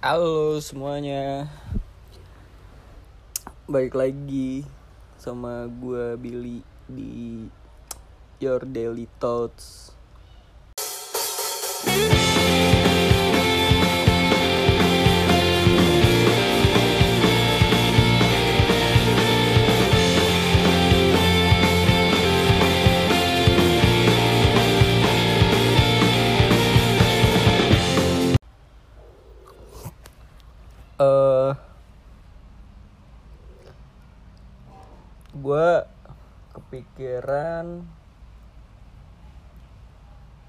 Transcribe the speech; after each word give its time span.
Halo 0.00 0.56
semuanya. 0.64 1.44
Balik 3.68 3.92
lagi 3.92 4.64
sama 5.20 5.68
gue 5.68 6.16
Billy 6.16 6.64
di 6.88 7.44
Your 8.40 8.64
Daily 8.64 9.04
Thoughts 9.20 9.92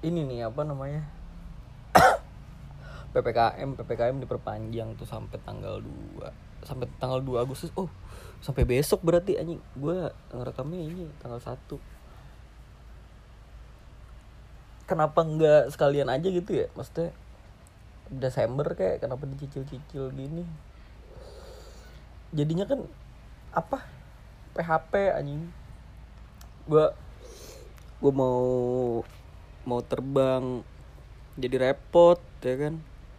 ini 0.02 0.20
nih 0.26 0.50
apa 0.50 0.62
namanya? 0.66 1.02
Ppkm 3.14 3.78
ppkm 3.78 4.16
diperpanjang 4.22 4.98
tuh 4.98 5.06
sampai 5.06 5.38
tanggal 5.42 5.80
2 5.80 6.66
sampai 6.66 6.86
tanggal 6.98 7.18
2 7.18 7.42
Agustus. 7.42 7.74
Oh 7.74 7.90
sampai 8.42 8.66
besok 8.66 9.02
berarti 9.06 9.38
anjing. 9.38 9.62
Gue 9.78 10.10
ngerekamnya 10.34 10.80
ini 10.82 11.06
tanggal 11.22 11.38
1 11.38 11.56
kenapa 14.92 15.24
nggak 15.24 15.72
sekalian 15.72 16.12
aja 16.12 16.28
gitu 16.28 16.52
ya? 16.52 16.66
Maksudnya 16.76 17.16
Desember 18.12 18.76
kayak 18.76 19.00
kenapa 19.00 19.24
dicicil-cicil 19.24 20.12
gini? 20.12 20.44
Jadinya 22.36 22.68
kan 22.68 22.84
apa? 23.56 23.80
PHP 24.52 24.92
anjing. 25.16 25.48
Gua 26.68 26.92
gua 28.04 28.12
mau 28.12 28.40
mau 29.68 29.80
terbang 29.82 30.66
jadi 31.38 31.70
repot 31.70 32.18
ya 32.42 32.54
kan? 32.58 32.74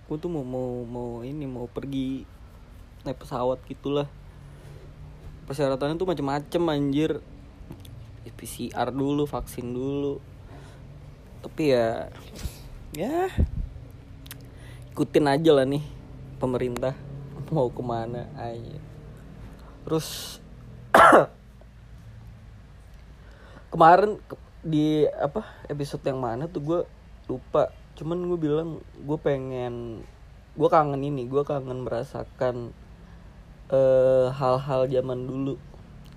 Gua 0.05 0.17
tuh 0.19 0.30
mau 0.30 0.44
mau 0.44 0.83
mau 0.83 1.09
ini 1.23 1.47
mau 1.47 1.66
pergi 1.66 2.27
naik 3.03 3.19
pesawat 3.19 3.59
gitulah. 3.67 4.08
Persyaratannya 5.47 6.00
tuh 6.00 6.08
macem-macem 6.08 6.63
anjir. 6.72 7.23
PCR 8.44 8.91
dulu 8.91 9.23
vaksin 9.23 9.72
dulu. 9.72 10.19
Tapi 11.39 11.72
ya 11.72 12.11
ya 12.91 13.31
ikutin 14.91 15.25
aja 15.31 15.52
lah 15.55 15.63
nih 15.63 15.81
pemerintah 16.44 16.91
mau 17.55 17.72
ke 17.72 17.80
mana 17.80 18.28
aja. 18.35 18.83
Terus 19.88 20.39
kemarin 23.72 24.19
ke- 24.28 24.52
di 24.64 25.03
apa 25.11 25.44
episode 25.67 26.08
yang 26.08 26.23
mana 26.23 26.47
tuh 26.47 26.64
gue 26.64 26.80
lupa. 27.28 27.75
Cuman 28.00 28.23
gue 28.31 28.39
bilang 28.39 28.80
gue 29.03 29.19
pengen 29.19 30.02
gue 30.56 30.69
kangen 30.72 31.03
ini 31.03 31.28
gue 31.28 31.44
kangen 31.44 31.83
merasakan 31.83 32.72
eh, 33.67 34.28
hal-hal 34.31 34.88
zaman 34.88 35.28
dulu. 35.28 35.59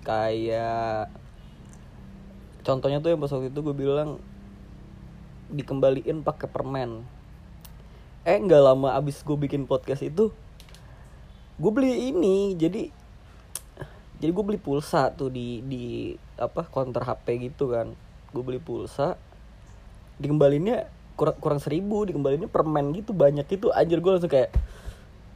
Kayak 0.07 1.11
contohnya 2.63 3.03
tuh 3.03 3.11
yang 3.11 3.19
pas 3.19 3.31
waktu 3.35 3.51
itu 3.51 3.59
gue 3.59 3.75
bilang 3.75 4.23
dikembaliin 5.51 6.23
pakai 6.23 6.47
permen. 6.47 7.03
Eh 8.23 8.39
nggak 8.39 8.63
lama 8.63 8.95
abis 8.95 9.27
gue 9.27 9.35
bikin 9.35 9.67
podcast 9.67 10.07
itu 10.07 10.31
gue 11.59 11.71
beli 11.75 12.15
ini. 12.15 12.55
Jadi 12.55 12.95
jadi 14.23 14.31
gue 14.31 14.43
beli 14.47 14.57
pulsa 14.57 15.11
tuh 15.11 15.27
di 15.27 15.59
di 15.67 16.15
apa 16.39 16.63
counter 16.63 17.03
HP 17.03 17.51
gitu 17.51 17.75
kan 17.75 18.06
gue 18.31 18.43
beli 18.43 18.59
pulsa 18.59 19.15
dikembalinnya 20.17 20.89
kurang 21.17 21.37
kurang 21.41 21.59
seribu 21.61 22.05
dikembalinnya 22.05 22.49
permen 22.49 22.93
gitu 22.93 23.13
banyak 23.13 23.45
itu 23.49 23.73
anjir 23.73 24.01
gue 24.01 24.11
langsung 24.13 24.29
kayak 24.29 24.53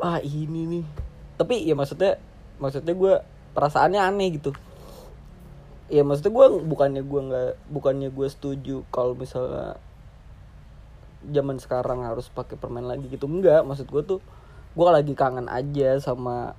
wah 0.02 0.18
ini 0.22 0.62
nih. 0.66 0.86
Tapi 1.38 1.62
ya 1.66 1.78
maksudnya 1.78 2.18
maksudnya 2.58 2.94
gue 2.98 3.14
perasaannya 3.54 4.02
aneh 4.02 4.28
gitu. 4.38 4.52
Ya 5.94 6.02
maksudnya 6.02 6.34
gue 6.34 6.46
bukannya 6.66 7.02
gue 7.06 7.22
nggak 7.22 7.52
bukannya 7.70 8.10
gue 8.10 8.28
setuju 8.30 8.82
kalau 8.90 9.14
misalnya 9.14 9.78
zaman 11.22 11.62
sekarang 11.62 12.02
harus 12.02 12.30
pakai 12.34 12.58
permen 12.58 12.90
lagi 12.90 13.06
gitu. 13.10 13.30
Enggak 13.30 13.62
maksud 13.66 13.90
gue 13.90 14.04
tuh 14.06 14.20
gue 14.74 14.88
lagi 14.90 15.14
kangen 15.14 15.50
aja 15.50 16.02
sama 16.02 16.58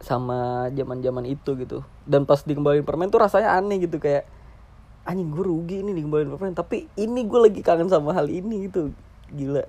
sama 0.00 0.68
zaman 0.72 1.00
zaman 1.00 1.24
itu 1.28 1.56
gitu. 1.60 1.84
Dan 2.04 2.24
pas 2.24 2.40
dikembaliin 2.40 2.84
permen 2.84 3.12
tuh 3.12 3.20
rasanya 3.20 3.56
aneh 3.56 3.84
gitu 3.84 4.00
kayak 4.00 4.28
anjing 5.04 5.28
gue 5.28 5.44
rugi 5.44 5.76
ini 5.84 5.92
dikembaliin 5.92 6.32
permen 6.32 6.56
tapi 6.56 6.88
ini 6.96 7.28
gue 7.28 7.40
lagi 7.40 7.60
kangen 7.60 7.92
sama 7.92 8.16
hal 8.16 8.28
ini 8.32 8.68
gitu. 8.68 8.92
Gila. 9.32 9.64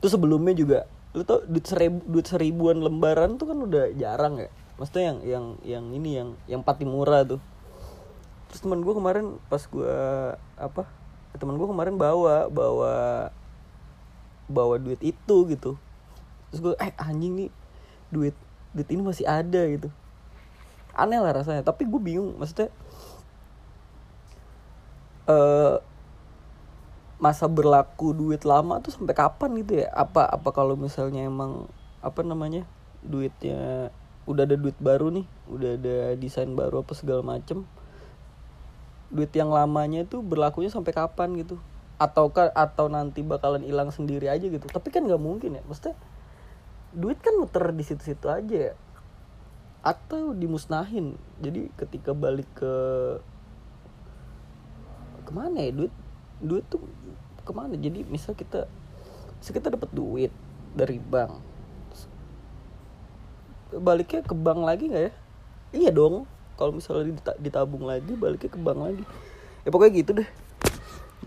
Terus 0.00 0.12
sebelumnya 0.12 0.52
juga 0.56 0.88
lu 1.16 1.24
tau 1.24 1.40
duit 1.48 1.64
seribu 1.64 2.04
duit 2.04 2.28
seribuan 2.28 2.76
lembaran 2.76 3.40
tuh 3.40 3.48
kan 3.48 3.56
udah 3.56 3.92
jarang 3.96 4.36
ya. 4.36 4.52
Maksudnya 4.76 5.04
yang 5.08 5.18
yang 5.24 5.44
yang 5.64 5.84
ini 5.96 6.10
yang 6.20 6.28
yang 6.44 6.60
pati 6.60 6.84
murah 6.84 7.24
tuh. 7.24 7.40
Terus 8.52 8.60
teman 8.60 8.84
gue 8.84 8.92
kemarin 8.92 9.40
pas 9.48 9.64
gue 9.64 9.96
apa 10.60 10.84
teman 11.36 11.56
gue 11.56 11.68
kemarin 11.68 11.96
bawa 11.96 12.52
bawa 12.52 12.94
bawa 14.48 14.74
duit 14.76 15.00
itu 15.00 15.36
gitu. 15.48 15.80
Terus 16.52 16.60
gue 16.60 16.72
eh 16.76 16.92
anjing 17.00 17.32
nih 17.32 17.50
duit 18.12 18.36
duit 18.76 18.88
ini 18.92 19.00
masih 19.00 19.24
ada 19.24 19.64
gitu. 19.64 19.88
Aneh 20.92 21.20
lah 21.20 21.32
rasanya. 21.32 21.64
Tapi 21.64 21.88
gue 21.88 22.00
bingung 22.00 22.36
maksudnya 22.36 22.68
eh 25.26 25.76
masa 27.16 27.48
berlaku 27.48 28.12
duit 28.12 28.44
lama 28.44 28.78
tuh 28.84 28.92
sampai 28.92 29.16
kapan 29.16 29.50
gitu 29.60 29.82
ya? 29.84 29.88
Apa 29.92 30.28
apa 30.28 30.48
kalau 30.52 30.76
misalnya 30.76 31.24
emang 31.24 31.66
apa 32.04 32.20
namanya 32.22 32.68
duitnya 33.02 33.90
udah 34.26 34.42
ada 34.42 34.58
duit 34.58 34.74
baru 34.82 35.14
nih 35.14 35.26
udah 35.46 35.70
ada 35.78 35.96
desain 36.18 36.50
baru 36.52 36.82
apa 36.82 36.92
segala 36.98 37.22
macem 37.22 37.62
duit 39.06 39.30
yang 39.38 39.54
lamanya 39.54 40.02
itu 40.02 40.18
berlakunya 40.20 40.68
sampai 40.68 40.92
kapan 40.92 41.38
gitu? 41.38 41.56
Ataukah 41.96 42.52
atau 42.52 42.90
nanti 42.92 43.24
bakalan 43.24 43.64
hilang 43.64 43.88
sendiri 43.94 44.28
aja 44.28 44.44
gitu? 44.44 44.66
Tapi 44.66 44.90
kan 44.92 45.06
nggak 45.06 45.22
mungkin 45.22 45.56
ya 45.56 45.62
maksudnya 45.64 45.96
duit 46.92 47.16
kan 47.22 47.38
muter 47.38 47.70
di 47.72 47.84
situ-situ 47.86 48.26
aja 48.26 48.56
ya. 48.72 48.74
Atau 49.86 50.34
dimusnahin. 50.34 51.14
Jadi 51.38 51.70
ketika 51.78 52.12
balik 52.12 52.50
ke 52.58 52.74
ke 55.26 55.32
mana 55.34 55.58
ya? 55.58 55.70
Duit 55.74 55.94
duit 56.38 56.64
tuh 56.70 56.86
ke 57.42 57.52
mana? 57.52 57.74
Jadi 57.74 58.06
misal 58.06 58.38
kita 58.38 58.70
misal 59.42 59.52
kita 59.52 59.74
dapat 59.74 59.90
duit 59.90 60.32
dari 60.72 61.02
bank 61.02 61.56
baliknya 63.74 64.22
ke 64.22 64.34
bank 64.36 64.60
lagi 64.62 64.84
nggak 64.88 65.04
ya? 65.10 65.12
Iya 65.74 65.90
dong. 65.90 66.24
Kalau 66.56 66.72
misalnya 66.72 67.12
dita- 67.12 67.40
ditabung 67.42 67.84
lagi 67.84 68.14
baliknya 68.16 68.48
ke 68.48 68.60
bank 68.60 68.78
lagi. 68.80 69.04
Ya 69.66 69.68
pokoknya 69.74 69.92
gitu 69.98 70.10
deh. 70.22 70.28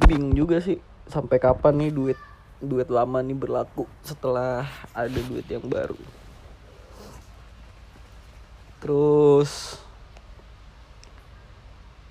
Bingung 0.08 0.34
juga 0.34 0.64
sih 0.64 0.80
sampai 1.10 1.38
kapan 1.42 1.76
nih 1.76 1.92
duit 1.92 2.20
duit 2.60 2.88
lama 2.92 3.24
nih 3.24 3.36
berlaku 3.36 3.88
setelah 4.04 4.68
ada 4.96 5.20
duit 5.28 5.46
yang 5.52 5.64
baru. 5.68 6.00
Terus 8.80 9.78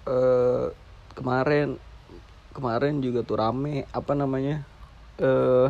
eh 0.09 0.69
kemarin 1.19 1.83
kemarin 2.55 3.03
juga 3.03 3.27
tuh 3.27 3.43
rame 3.43 3.83
apa 3.91 4.15
namanya 4.15 4.63
eh 5.19 5.69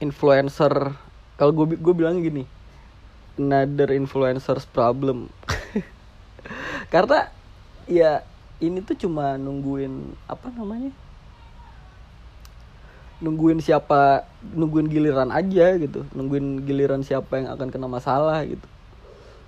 influencer 0.00 0.96
kalau 1.36 1.52
gue 1.52 1.76
gue 1.76 1.94
bilang 1.94 2.24
gini 2.24 2.48
another 3.38 3.90
influencers 3.90 4.66
problem. 4.70 5.30
Karena 6.92 7.30
ya 7.90 8.22
ini 8.62 8.80
tuh 8.80 8.94
cuma 8.94 9.34
nungguin 9.34 10.14
apa 10.30 10.48
namanya 10.54 10.94
nungguin 13.22 13.62
siapa 13.62 14.26
nungguin 14.52 14.90
giliran 14.90 15.32
aja 15.32 15.80
gitu 15.80 16.04
nungguin 16.12 16.66
giliran 16.66 17.00
siapa 17.00 17.40
yang 17.40 17.48
akan 17.54 17.68
kena 17.74 17.88
masalah 17.90 18.46
gitu. 18.46 18.66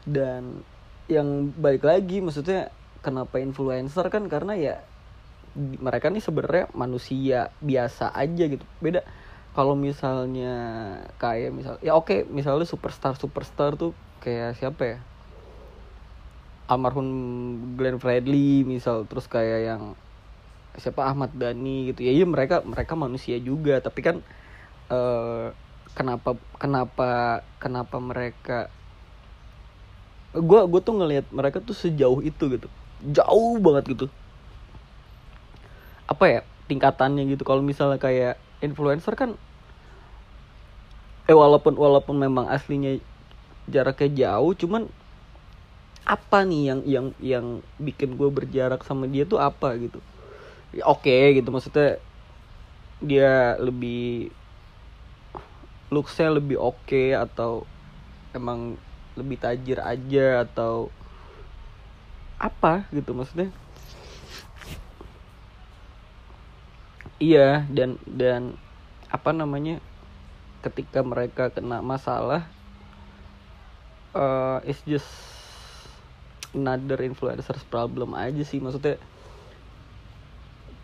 Dan 0.06 0.62
yang 1.06 1.54
balik 1.54 1.86
lagi 1.86 2.18
maksudnya 2.18 2.74
kenapa 3.06 3.36
influencer 3.46 4.04
kan 4.14 4.24
karena 4.32 4.52
ya 4.66 4.70
mereka 5.86 6.06
nih 6.14 6.22
sebenarnya 6.28 6.64
manusia 6.82 7.36
biasa 7.70 8.04
aja 8.20 8.42
gitu. 8.52 8.64
Beda 8.84 9.00
kalau 9.56 9.74
misalnya 9.88 10.44
kayak 11.20 11.48
misal 11.58 11.74
ya 11.86 11.90
oke 11.98 12.14
misalnya 12.38 12.66
superstar 12.72 13.12
superstar 13.22 13.70
tuh 13.80 13.90
kayak 14.22 14.46
siapa 14.58 14.82
ya? 14.92 14.96
Almarhum 16.70 17.06
Glenn 17.78 17.98
Fredly 18.02 18.66
misal 18.72 18.96
terus 19.08 19.26
kayak 19.34 19.58
yang 19.68 19.82
siapa 20.82 21.02
Ahmad 21.10 21.30
Dhani 21.40 21.70
gitu. 21.92 22.00
Ya 22.06 22.12
iya 22.16 22.26
mereka 22.34 22.54
mereka 22.72 22.94
manusia 23.04 23.36
juga 23.48 23.72
tapi 23.86 24.00
kan 24.08 24.16
eh 24.92 25.46
kenapa 25.96 26.28
kenapa 26.62 27.04
kenapa 27.62 27.96
mereka 28.10 28.52
gue 30.48 30.58
gue 30.70 30.80
tuh 30.86 30.94
ngelihat 30.98 31.26
mereka 31.38 31.58
tuh 31.68 31.76
sejauh 31.82 32.20
itu 32.28 32.42
gitu 32.54 32.66
jauh 33.02 33.56
banget 33.60 33.84
gitu. 33.96 34.06
Apa 36.06 36.24
ya 36.30 36.40
tingkatannya 36.70 37.26
gitu. 37.30 37.42
Kalau 37.42 37.62
misalnya 37.62 37.98
kayak 38.00 38.38
influencer 38.62 39.14
kan 39.18 39.36
eh 41.26 41.34
walaupun 41.34 41.74
walaupun 41.74 42.16
memang 42.22 42.46
aslinya 42.46 43.02
jaraknya 43.66 44.08
jauh 44.14 44.54
cuman 44.54 44.86
apa 46.06 46.46
nih 46.46 46.70
yang 46.70 46.80
yang 46.86 47.06
yang 47.18 47.46
bikin 47.82 48.14
gue 48.14 48.30
berjarak 48.30 48.86
sama 48.86 49.10
dia 49.10 49.26
tuh 49.26 49.42
apa 49.42 49.74
gitu? 49.74 49.98
Ya, 50.70 50.86
oke 50.86 51.02
okay, 51.06 51.34
gitu. 51.42 51.50
Maksudnya 51.50 51.98
dia 53.02 53.58
lebih 53.60 54.32
looksnya 55.90 56.34
lebih 56.38 56.58
oke 56.58 56.86
okay, 56.86 57.14
atau 57.14 57.66
emang 58.34 58.78
lebih 59.18 59.38
tajir 59.40 59.78
aja 59.82 60.46
atau 60.46 60.95
apa 62.36 62.84
gitu 62.92 63.16
maksudnya? 63.16 63.48
Iya 67.16 67.64
dan 67.72 67.96
dan 68.04 68.60
apa 69.08 69.32
namanya 69.32 69.80
ketika 70.60 71.00
mereka 71.00 71.48
kena 71.48 71.80
masalah 71.80 72.44
uh, 74.12 74.58
it's 74.66 74.82
just 74.84 75.08
another 76.56 76.98
influencers 77.04 77.62
problem 77.68 78.16
aja 78.16 78.42
sih 78.42 78.58
maksudnya 78.58 78.96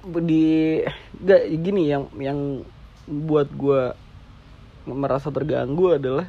di 0.03 0.83
gak 1.23 1.43
gini 1.63 1.89
yang 1.89 2.11
yang 2.19 2.63
buat 3.07 3.49
gue 3.55 3.95
merasa 4.87 5.31
terganggu 5.31 5.95
adalah 5.99 6.27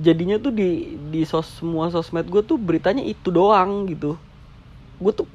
jadinya 0.00 0.40
tuh 0.40 0.52
di 0.54 0.96
di 1.12 1.20
sos 1.28 1.60
semua 1.60 1.92
sosmed 1.92 2.24
gue 2.28 2.40
tuh 2.40 2.56
beritanya 2.56 3.04
itu 3.04 3.28
doang 3.28 3.84
gitu. 3.88 4.16
Gue 4.96 5.12
tuh 5.12 5.28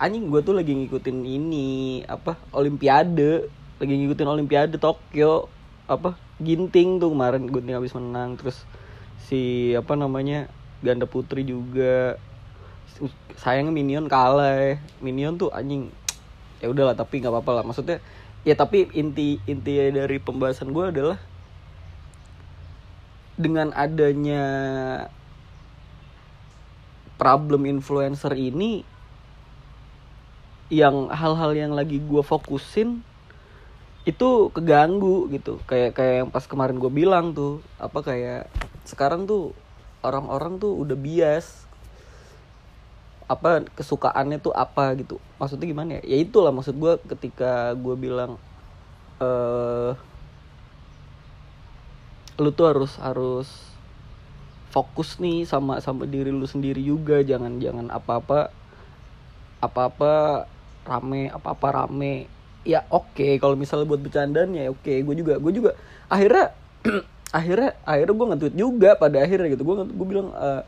anjing 0.00 0.26
gue 0.32 0.40
tuh 0.42 0.56
lagi 0.56 0.74
ngikutin 0.74 1.18
ini 1.22 2.02
apa 2.08 2.34
olimpiade. 2.50 3.46
Lagi 3.78 3.94
ngikutin 3.96 4.28
olimpiade 4.28 4.76
Tokyo 4.76 5.46
apa 5.86 6.14
ginting 6.40 6.98
tuh 6.98 7.12
kemarin 7.12 7.46
gue 7.46 7.62
habis 7.70 7.94
menang. 7.94 8.34
Terus 8.34 8.66
si 9.30 9.72
apa 9.78 9.94
namanya 9.94 10.50
ganda 10.82 11.06
putri 11.06 11.46
juga. 11.46 12.18
Sayang 13.38 13.70
minion 13.70 14.10
kalah. 14.10 14.80
Minion 14.98 15.38
tuh 15.38 15.54
anjing 15.54 15.92
ya 16.60 16.68
udahlah 16.68 16.98
tapi 16.98 17.22
nggak 17.22 17.32
apa-apa 17.32 17.60
lah. 17.60 17.64
Maksudnya 17.64 18.02
ya 18.42 18.56
tapi 18.56 18.88
inti 18.96 19.36
inti 19.44 19.92
dari 19.92 20.16
pembahasan 20.18 20.72
gue 20.72 20.84
adalah 20.90 21.29
dengan 23.40 23.72
adanya 23.72 24.44
problem 27.16 27.64
influencer 27.64 28.36
ini 28.36 28.84
yang 30.68 31.08
hal-hal 31.08 31.56
yang 31.56 31.72
lagi 31.72 31.98
gue 31.98 32.22
fokusin 32.22 33.02
itu 34.04 34.28
keganggu 34.52 35.28
gitu. 35.32 35.60
Kayak 35.64 35.96
kayak 35.96 36.14
yang 36.24 36.28
pas 36.32 36.44
kemarin 36.44 36.76
gue 36.76 36.92
bilang 36.92 37.32
tuh 37.32 37.64
apa 37.76 38.00
kayak 38.00 38.48
sekarang 38.84 39.24
tuh 39.24 39.52
orang-orang 40.00 40.56
tuh 40.56 40.72
udah 40.72 40.96
bias 40.96 41.68
apa 43.28 43.66
kesukaannya 43.76 44.40
tuh 44.40 44.54
apa 44.56 44.96
gitu. 44.96 45.20
Maksudnya 45.36 45.66
gimana 45.68 45.90
ya? 46.00 46.02
Ya 46.16 46.18
itulah 46.24 46.52
maksud 46.54 46.76
gue 46.76 46.96
ketika 47.16 47.76
gue 47.76 47.94
bilang 47.98 48.40
eh 49.20 49.92
lu 52.40 52.50
tuh 52.56 52.66
harus 52.72 52.96
harus 52.96 53.48
fokus 54.72 55.20
nih 55.20 55.44
sama 55.44 55.82
sama 55.84 56.08
diri 56.08 56.32
lu 56.32 56.48
sendiri 56.48 56.80
juga 56.80 57.20
jangan 57.20 57.60
jangan 57.60 57.92
apa 57.92 58.22
apa 58.22 58.40
apa 59.60 59.80
apa 59.92 60.12
rame 60.88 61.28
apa 61.28 61.48
apa 61.52 61.66
rame 61.68 62.30
ya 62.64 62.86
oke 62.88 63.12
okay. 63.12 63.36
kalau 63.36 63.58
misalnya 63.58 63.84
buat 63.84 64.00
bercandaan 64.00 64.56
ya 64.56 64.72
oke 64.72 64.80
okay. 64.80 65.04
gue 65.04 65.14
juga 65.20 65.36
gue 65.36 65.52
juga 65.52 65.70
akhirnya 66.08 66.56
akhirnya 67.38 67.70
akhirnya 67.84 68.14
gue 68.16 68.26
nge-tweet 68.32 68.56
juga 68.56 68.90
pada 68.96 69.20
akhirnya 69.20 69.48
gitu 69.52 69.62
gue 69.62 69.76
gue 69.84 70.06
bilang 70.08 70.32
uh, 70.32 70.64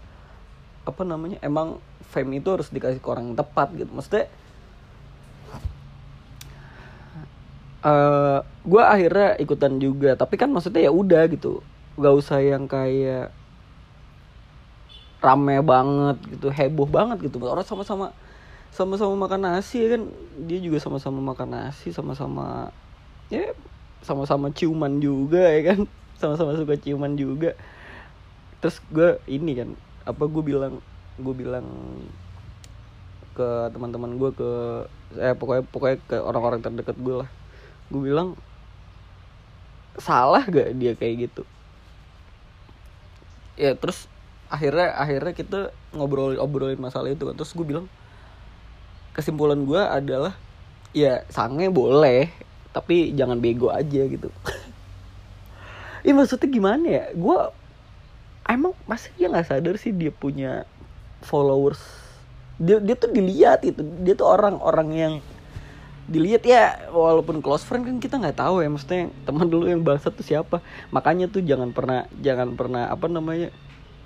apa 0.82 1.02
namanya 1.08 1.38
emang 1.40 1.80
fame 2.12 2.42
itu 2.42 2.48
harus 2.52 2.68
dikasih 2.68 3.00
ke 3.00 3.08
orang 3.08 3.32
yang 3.32 3.38
tepat 3.38 3.72
gitu 3.78 3.88
maksudnya 3.88 4.28
uh, 7.82 7.90
eh, 7.90 8.38
gue 8.64 8.82
akhirnya 8.82 9.28
ikutan 9.42 9.76
juga. 9.82 10.14
Tapi 10.14 10.34
kan 10.38 10.48
maksudnya 10.50 10.88
ya 10.88 10.92
udah 10.94 11.26
gitu. 11.30 11.60
Gak 11.98 12.14
usah 12.14 12.38
yang 12.40 12.64
kayak 12.70 13.34
rame 15.22 15.62
banget 15.62 16.16
gitu 16.34 16.48
heboh 16.50 16.88
banget 16.88 17.30
gitu. 17.30 17.38
Orang 17.42 17.66
sama-sama 17.66 18.10
sama-sama 18.72 19.14
makan 19.28 19.40
nasi 19.46 19.84
ya 19.84 19.98
kan? 19.98 20.02
Dia 20.48 20.58
juga 20.58 20.78
sama-sama 20.82 21.18
makan 21.20 21.48
nasi 21.52 21.92
sama-sama 21.92 22.72
ya 23.30 23.54
sama-sama 24.02 24.50
ciuman 24.50 24.98
juga 24.98 25.46
ya 25.46 25.74
kan? 25.74 25.80
Sama-sama 26.22 26.54
suka 26.54 26.78
ciuman 26.78 27.18
juga. 27.18 27.54
Terus 28.62 28.78
gue 28.94 29.18
ini 29.26 29.58
kan 29.58 29.74
apa 30.06 30.22
gue 30.26 30.42
bilang 30.42 30.78
gue 31.18 31.34
bilang 31.34 31.66
ke 33.32 33.48
teman-teman 33.74 34.18
gue 34.20 34.30
ke 34.34 34.50
eh 35.18 35.34
pokoknya 35.34 35.64
pokoknya 35.66 35.98
ke 36.04 36.16
orang-orang 36.20 36.60
terdekat 36.60 36.96
gue 37.00 37.24
lah 37.24 37.30
gue 37.92 38.02
bilang 38.08 38.34
salah 40.00 40.40
gak 40.48 40.72
dia 40.80 40.96
kayak 40.96 41.28
gitu 41.28 41.44
ya 43.60 43.76
terus 43.76 44.08
akhirnya 44.48 44.96
akhirnya 44.96 45.32
kita 45.36 45.60
ngobrolin 45.92 46.40
obrolin 46.40 46.80
masalah 46.80 47.12
itu 47.12 47.28
kan 47.28 47.36
terus 47.36 47.52
gue 47.52 47.64
bilang 47.68 47.86
kesimpulan 49.12 49.60
gue 49.60 49.80
adalah 49.80 50.32
ya 50.96 51.24
sange 51.28 51.68
boleh 51.68 52.32
tapi 52.72 53.12
jangan 53.12 53.36
bego 53.36 53.68
aja 53.68 54.08
gitu 54.08 54.32
Iya 56.02 56.12
maksudnya 56.18 56.48
gimana 56.48 56.84
ya? 56.88 57.04
Gue 57.12 57.36
emang 58.48 58.72
masih 58.88 59.12
dia 59.20 59.28
nggak 59.28 59.48
sadar 59.48 59.76
sih 59.76 59.92
dia 59.92 60.08
punya 60.08 60.64
followers. 61.20 61.80
Dia 62.56 62.80
dia 62.80 62.96
tuh 62.96 63.12
dilihat 63.12 63.60
itu. 63.68 63.84
Dia 64.02 64.16
tuh 64.16 64.28
orang-orang 64.28 64.88
yang 64.92 65.14
dilihat 66.10 66.42
ya 66.42 66.90
walaupun 66.90 67.38
close 67.38 67.62
friend 67.62 67.86
kan 67.86 67.96
kita 68.02 68.18
nggak 68.18 68.42
tahu 68.42 68.58
ya 68.58 68.66
maksudnya 68.66 69.14
teman 69.22 69.46
dulu 69.46 69.70
yang 69.70 69.82
bahasa 69.86 70.10
tuh 70.10 70.26
siapa. 70.26 70.58
Makanya 70.90 71.30
tuh 71.30 71.44
jangan 71.46 71.70
pernah 71.70 72.10
jangan 72.18 72.58
pernah 72.58 72.90
apa 72.90 73.06
namanya 73.06 73.54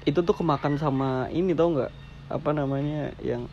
itu 0.04 0.20
tuh 0.20 0.36
kemakan 0.36 0.76
sama 0.76 1.32
ini 1.32 1.56
tau 1.56 1.72
nggak? 1.72 1.92
Apa 2.28 2.50
namanya 2.52 3.16
yang 3.24 3.48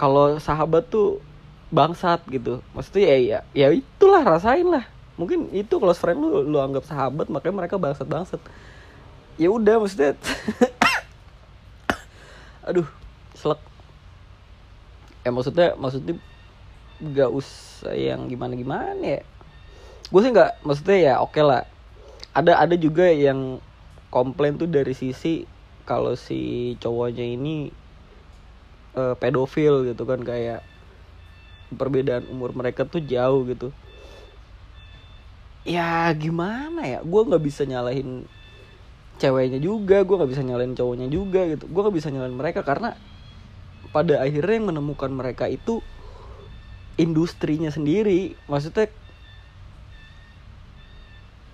kalau 0.00 0.40
sahabat 0.40 0.88
tuh 0.88 1.20
bangsat 1.68 2.24
gitu. 2.32 2.64
Maksudnya 2.72 3.04
ya 3.04 3.18
ya 3.20 3.38
ya 3.52 3.66
itulah 3.76 4.24
rasain 4.24 4.64
lah. 4.64 4.88
Mungkin 5.20 5.52
itu 5.54 5.76
close 5.76 6.00
friend 6.00 6.18
lu 6.18 6.42
lu 6.42 6.58
anggap 6.58 6.88
sahabat 6.88 7.28
makanya 7.28 7.54
mereka 7.64 7.76
bangsat 7.76 8.08
bangsat. 8.08 8.40
Ya 9.36 9.52
udah 9.52 9.76
maksudnya 9.76 10.16
aduh 12.68 12.88
selek. 13.36 13.60
Eh 15.24 15.32
maksudnya 15.32 15.76
maksudnya 15.76 16.16
gak 17.02 17.30
usah 17.30 17.94
yang 17.96 18.30
gimana 18.30 18.54
gimana 18.54 19.02
ya. 19.02 19.22
Gue 20.12 20.20
sih 20.20 20.30
nggak 20.30 20.62
maksudnya 20.62 20.98
ya 21.00 21.14
oke 21.18 21.34
okay 21.34 21.42
lah. 21.42 21.62
Ada 22.34 22.60
ada 22.60 22.74
juga 22.78 23.08
yang 23.10 23.58
komplain 24.10 24.58
tuh 24.58 24.70
dari 24.70 24.94
sisi 24.94 25.42
kalau 25.82 26.14
si 26.14 26.74
cowoknya 26.78 27.24
ini 27.24 27.70
uh, 28.94 29.14
pedofil 29.18 29.90
gitu 29.90 30.06
kan 30.06 30.22
kayak 30.22 30.62
perbedaan 31.74 32.30
umur 32.30 32.54
mereka 32.54 32.86
tuh 32.86 33.02
jauh 33.02 33.42
gitu. 33.48 33.74
Ya 35.64 36.12
gimana 36.14 36.84
ya 36.84 37.00
gue 37.02 37.20
nggak 37.24 37.42
bisa 37.42 37.64
nyalahin 37.64 38.28
ceweknya 39.18 39.58
juga 39.62 40.02
gue 40.04 40.14
nggak 40.14 40.30
bisa 40.30 40.42
nyalahin 40.44 40.76
cowoknya 40.78 41.08
juga 41.10 41.42
gitu. 41.48 41.64
Gue 41.66 41.80
nggak 41.82 41.96
bisa 41.96 42.08
nyalahin 42.12 42.36
mereka 42.38 42.60
karena 42.62 42.94
pada 43.94 44.20
akhirnya 44.20 44.58
yang 44.58 44.68
menemukan 44.74 45.10
mereka 45.10 45.46
itu 45.46 45.78
industrinya 46.94 47.70
sendiri 47.74 48.38
maksudnya 48.46 48.86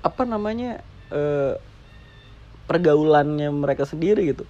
apa 0.01 0.23
namanya 0.25 0.81
eh, 1.13 1.55
pergaulannya 2.65 3.51
mereka 3.51 3.85
sendiri 3.85 4.31
gitu. 4.31 4.47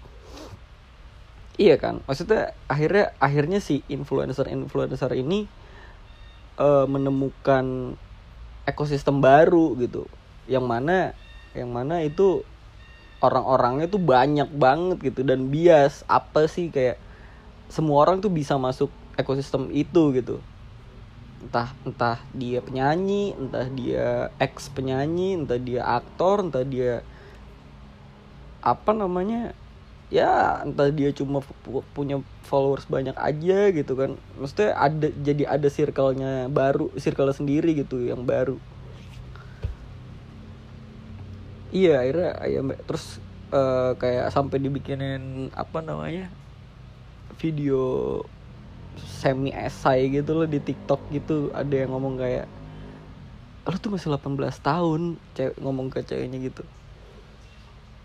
Iya 1.61 1.76
kan? 1.76 2.00
Maksudnya 2.06 2.52
akhirnya 2.70 3.12
akhirnya 3.18 3.59
si 3.61 3.82
influencer 3.90 4.49
influencer 4.49 5.11
ini 5.16 5.44
eh, 6.61 6.87
menemukan 6.87 7.97
ekosistem 8.68 9.18
baru 9.25 9.75
gitu. 9.80 10.06
Yang 10.47 10.64
mana 10.68 10.97
yang 11.56 11.75
mana 11.75 12.04
itu 12.06 12.47
orang-orangnya 13.20 13.90
tuh 13.90 14.00
banyak 14.00 14.49
banget 14.54 15.12
gitu 15.12 15.26
dan 15.26 15.50
bias 15.50 16.06
apa 16.06 16.47
sih 16.47 16.70
kayak 16.73 16.97
semua 17.68 18.06
orang 18.06 18.23
tuh 18.23 18.32
bisa 18.32 18.56
masuk 18.56 18.88
ekosistem 19.18 19.68
itu 19.75 20.14
gitu 20.16 20.40
entah 21.40 21.73
entah 21.88 22.18
dia 22.37 22.61
penyanyi 22.61 23.32
entah 23.32 23.66
dia 23.73 24.28
ex 24.37 24.68
penyanyi 24.68 25.40
entah 25.40 25.56
dia 25.56 25.80
aktor 25.82 26.44
entah 26.44 26.62
dia 26.62 27.00
apa 28.61 28.92
namanya 28.92 29.56
ya 30.12 30.61
entah 30.66 30.90
dia 30.92 31.14
cuma 31.16 31.40
punya 31.97 32.20
followers 32.44 32.85
banyak 32.90 33.14
aja 33.14 33.70
gitu 33.70 33.94
kan. 33.94 34.18
Maksudnya 34.37 34.75
ada 34.75 35.09
jadi 35.23 35.42
ada 35.47 35.68
circle-nya 35.70 36.50
baru 36.50 36.90
circle 36.99 37.30
sendiri 37.30 37.78
gitu 37.78 38.02
yang 38.02 38.26
baru. 38.26 38.59
Iya 41.70 42.02
akhirnya 42.02 42.30
ayam 42.42 42.75
terus 42.82 43.23
uh, 43.54 43.94
kayak 43.94 44.35
sampai 44.35 44.59
dibikinin 44.59 45.54
apa 45.54 45.78
namanya 45.78 46.26
video 47.38 48.20
semi 48.99 49.52
esai 49.54 50.11
gitu 50.11 50.35
loh 50.35 50.49
di 50.49 50.59
TikTok 50.59 51.00
gitu. 51.12 51.52
Ada 51.54 51.87
yang 51.87 51.94
ngomong 51.94 52.18
kayak 52.18 52.47
lu 53.68 53.76
tuh 53.76 53.92
masih 53.92 54.11
18 54.11 54.40
tahun 54.64 55.20
cewek 55.37 55.56
ngomong 55.61 55.92
ke 55.92 56.02
ceweknya 56.02 56.40
gitu. 56.42 56.64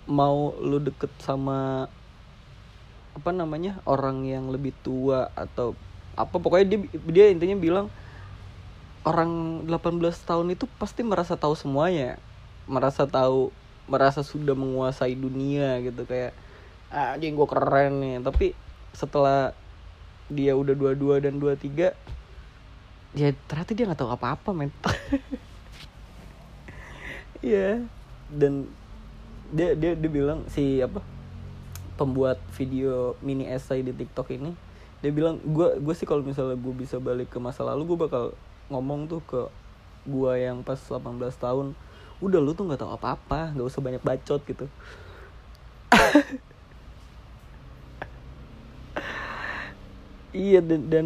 Mau 0.05 0.53
lu 0.61 0.77
deket 0.83 1.09
sama 1.23 1.89
apa 3.15 3.31
namanya 3.31 3.79
orang 3.87 4.27
yang 4.27 4.51
lebih 4.51 4.75
tua 4.83 5.31
atau 5.33 5.71
apa 6.19 6.35
pokoknya 6.35 6.67
dia 6.67 6.79
dia 7.07 7.25
intinya 7.31 7.55
bilang 7.55 7.87
orang 9.07 9.63
18 9.63 10.03
tahun 10.27 10.47
itu 10.53 10.67
pasti 10.77 11.01
merasa 11.01 11.39
tahu 11.39 11.55
semuanya. 11.57 12.19
Merasa 12.67 13.07
tahu 13.07 13.49
merasa 13.85 14.25
sudah 14.25 14.57
menguasai 14.57 15.13
dunia 15.13 15.77
gitu 15.81 16.03
kayak 16.05 16.33
ah 16.91 17.15
gue 17.17 17.47
keren 17.49 18.03
nih. 18.03 18.15
Tapi 18.21 18.51
setelah 18.91 19.55
dia 20.31 20.57
udah 20.57 20.73
dua 20.73 20.91
dua 20.97 21.21
dan 21.21 21.37
dua 21.37 21.53
tiga 21.53 21.93
ya 23.15 23.31
ternyata 23.47 23.71
dia 23.71 23.85
nggak 23.87 23.99
tahu 23.99 24.11
apa 24.11 24.35
apa 24.35 24.49
men 24.51 24.71
iya 27.45 27.55
yeah. 27.55 27.75
dan 28.33 28.65
dia 29.53 29.77
dia 29.77 29.93
dia 29.93 30.09
bilang 30.09 30.43
si 30.49 30.81
apa 30.81 30.99
pembuat 31.95 32.41
video 32.59 33.15
mini 33.23 33.47
essay 33.47 33.85
di 33.85 33.93
TikTok 33.95 34.33
ini 34.35 34.51
dia 34.99 35.11
bilang 35.13 35.37
gue 35.39 35.79
gue 35.79 35.93
sih 35.95 36.09
kalau 36.09 36.25
misalnya 36.25 36.57
gue 36.57 36.73
bisa 36.75 36.97
balik 36.97 37.29
ke 37.29 37.37
masa 37.37 37.61
lalu 37.63 37.93
gue 37.93 37.97
bakal 38.09 38.33
ngomong 38.73 39.05
tuh 39.05 39.21
ke 39.23 39.41
gue 40.09 40.33
yang 40.41 40.65
pas 40.65 40.77
18 40.77 41.01
tahun 41.37 41.77
udah 42.19 42.39
lu 42.41 42.51
tuh 42.57 42.65
nggak 42.65 42.81
tahu 42.81 42.91
apa-apa 42.95 43.53
nggak 43.53 43.67
usah 43.67 43.81
banyak 43.83 44.01
bacot 44.01 44.41
gitu 44.43 44.65
iya 50.35 50.59
dan, 50.59 50.81
dan 50.91 51.05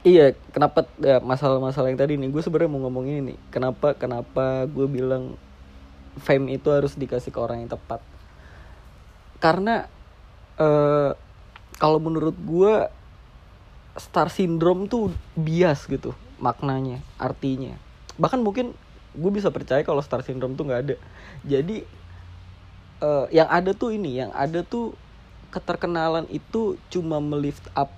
iya 0.00 0.32
kenapa 0.50 0.88
ya, 0.96 1.20
masalah-masalah 1.20 1.92
yang 1.92 2.00
tadi 2.00 2.16
nih 2.16 2.32
gue 2.32 2.40
sebenarnya 2.40 2.72
mau 2.72 2.88
ngomong 2.88 3.04
ini 3.04 3.36
kenapa 3.52 3.92
kenapa 3.92 4.64
gue 4.64 4.88
bilang 4.88 5.36
fame 6.18 6.58
itu 6.58 6.68
harus 6.74 6.98
dikasih 6.98 7.30
ke 7.30 7.38
orang 7.38 7.64
yang 7.64 7.70
tepat? 7.70 8.02
Karena 9.38 9.86
uh, 10.58 11.14
kalau 11.78 12.02
menurut 12.02 12.34
gue 12.34 12.74
star 13.98 14.30
syndrome 14.30 14.90
tuh 14.90 15.14
bias 15.38 15.86
gitu 15.86 16.12
maknanya 16.42 17.02
artinya. 17.18 17.78
Bahkan 18.18 18.42
mungkin 18.42 18.74
gue 19.14 19.30
bisa 19.30 19.50
percaya 19.54 19.82
kalau 19.86 20.02
star 20.02 20.26
syndrome 20.26 20.58
tuh 20.58 20.66
nggak 20.66 20.82
ada. 20.90 20.96
Jadi 21.46 21.86
uh, 23.02 23.26
yang 23.30 23.48
ada 23.48 23.70
tuh 23.74 23.94
ini 23.94 24.18
yang 24.18 24.34
ada 24.34 24.66
tuh 24.66 24.94
keterkenalan 25.48 26.28
itu 26.28 26.76
cuma 26.92 27.18
melift 27.18 27.64
up 27.72 27.88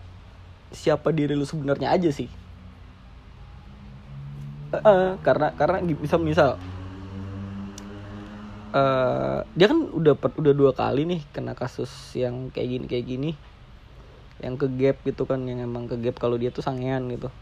siapa 0.70 1.10
diri 1.10 1.34
lu 1.34 1.46
sebenarnya 1.46 1.90
aja 1.90 2.10
sih. 2.14 2.30
Uh, 4.70 5.18
karena 5.26 5.50
karena 5.58 5.82
bisa 5.82 6.14
misal 6.14 6.54
uh, 8.70 9.42
dia 9.58 9.66
kan 9.66 9.82
udah 9.90 10.14
udah 10.14 10.54
dua 10.54 10.70
kali 10.70 11.02
nih 11.10 11.26
kena 11.34 11.58
kasus 11.58 11.90
yang 12.14 12.54
kayak 12.54 12.78
gini 12.78 12.86
kayak 12.86 13.06
gini 13.06 13.30
yang 14.40 14.56
ke 14.56 14.70
gap 14.78 14.96
gitu 15.04 15.26
kan 15.26 15.42
yang 15.44 15.60
emang 15.60 15.90
ke 15.90 16.00
gap 16.00 16.16
kalau 16.16 16.40
dia 16.40 16.48
tuh 16.54 16.64
sangean 16.64 17.10
gitu. 17.10 17.28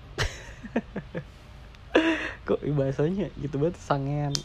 Kok 2.48 2.64
bahasanya 2.74 3.28
gitu 3.36 3.60
banget 3.60 3.76
sangen 3.76 4.32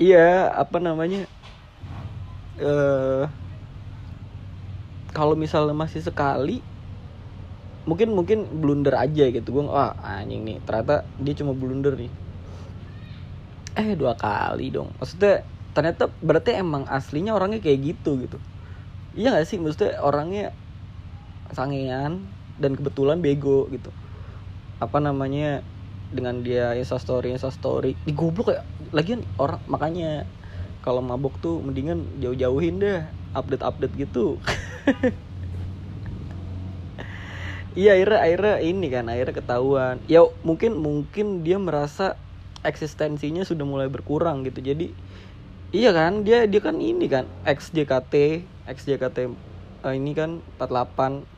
iya 0.00 0.48
apa 0.48 0.80
namanya 0.80 1.28
uh, 2.60 3.26
kalau 5.16 5.34
misalnya 5.38 5.74
masih 5.74 6.02
sekali 6.04 6.52
mungkin 7.88 8.08
mungkin 8.18 8.38
blunder 8.60 8.94
aja 8.98 9.24
gitu. 9.30 9.46
Gue 9.54 9.64
wah 9.70 9.94
anjing 10.02 10.42
nih 10.46 10.56
ternyata 10.66 10.92
dia 11.22 11.34
cuma 11.40 11.52
blunder 11.54 11.94
nih. 11.94 12.10
Eh 13.80 13.88
dua 14.00 14.12
kali 14.16 14.72
dong. 14.74 14.88
Maksudnya 14.98 15.44
ternyata 15.76 16.02
berarti 16.28 16.50
emang 16.56 16.84
aslinya 16.88 17.30
orangnya 17.36 17.60
kayak 17.64 17.80
gitu 17.88 18.10
gitu. 18.24 18.36
Iya 19.16 19.26
gak 19.36 19.46
sih? 19.50 19.58
Maksudnya 19.62 19.90
orangnya 20.08 20.42
sangean 21.52 22.12
dan 22.58 22.72
kebetulan 22.78 23.18
bego 23.24 23.68
gitu. 23.74 23.90
Apa 24.84 24.98
namanya 25.06 25.64
dengan 26.16 26.40
dia 26.46 26.74
insta 26.78 26.96
story 26.98 27.34
insta 27.36 27.50
story. 27.52 27.88
Di 28.06 28.12
goblok 28.16 28.48
ya. 28.54 28.60
Lagian 28.96 29.20
orang 29.42 29.60
makanya 29.68 30.06
kalau 30.86 31.02
mabok 31.02 31.34
tuh 31.42 31.58
mendingan 31.58 32.06
jauh-jauhin 32.22 32.78
deh 32.78 33.02
update 33.34 33.66
update 33.66 33.94
gitu. 33.98 34.38
Iya 37.76 37.92
akhirnya 37.92 38.20
akhirnya 38.24 38.56
ini 38.64 38.88
kan 38.88 39.04
akhirnya 39.04 39.36
ketahuan. 39.36 40.00
Ya 40.08 40.24
mungkin 40.40 40.80
mungkin 40.80 41.44
dia 41.44 41.60
merasa 41.60 42.16
eksistensinya 42.64 43.44
sudah 43.44 43.68
mulai 43.68 43.92
berkurang 43.92 44.48
gitu. 44.48 44.64
Jadi 44.64 44.96
iya 45.76 45.92
kan 45.92 46.24
dia 46.24 46.48
dia 46.48 46.64
kan 46.64 46.80
ini 46.80 47.04
kan 47.04 47.28
XJKT 47.44 48.14
XJKT 48.64 49.18
uh, 49.28 49.92
eh, 49.92 49.94
ini 50.00 50.16
kan 50.16 50.40
48 50.56 51.28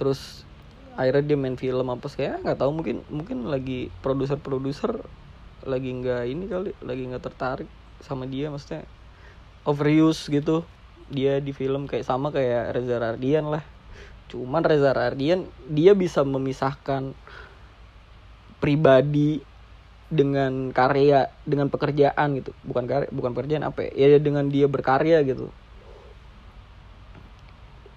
terus 0.00 0.48
akhirnya 0.96 1.34
dia 1.34 1.38
main 1.38 1.60
film 1.60 1.86
apa 1.90 2.06
sih 2.08 2.24
ya 2.24 2.40
nggak 2.40 2.58
tahu 2.58 2.70
mungkin 2.72 3.04
mungkin 3.10 3.50
lagi 3.50 3.90
produser 4.00 4.38
produser 4.38 5.02
lagi 5.64 5.90
nggak 5.90 6.22
ini 6.28 6.44
kali 6.46 6.70
lagi 6.84 7.02
nggak 7.08 7.24
tertarik 7.24 7.68
sama 8.04 8.28
dia 8.28 8.52
maksudnya 8.52 8.84
overuse 9.64 10.28
gitu. 10.28 10.62
Dia 11.08 11.40
di 11.40 11.52
film 11.52 11.84
kayak 11.84 12.04
sama 12.04 12.32
kayak 12.32 12.76
Reza 12.76 12.96
Rardian 12.96 13.48
lah. 13.48 13.64
Cuman 14.32 14.64
Reza 14.64 14.92
Rardian 14.92 15.44
dia 15.68 15.92
bisa 15.92 16.24
memisahkan 16.24 17.12
pribadi 18.60 19.44
dengan 20.08 20.72
karya 20.72 21.28
dengan 21.44 21.68
pekerjaan 21.68 22.40
gitu. 22.40 22.52
Bukan 22.64 22.84
karya 22.88 23.08
bukan 23.12 23.32
pekerjaan 23.36 23.64
apa 23.64 23.88
ya, 23.92 24.16
ya 24.16 24.18
dengan 24.20 24.48
dia 24.48 24.68
berkarya 24.68 25.20
gitu. 25.24 25.52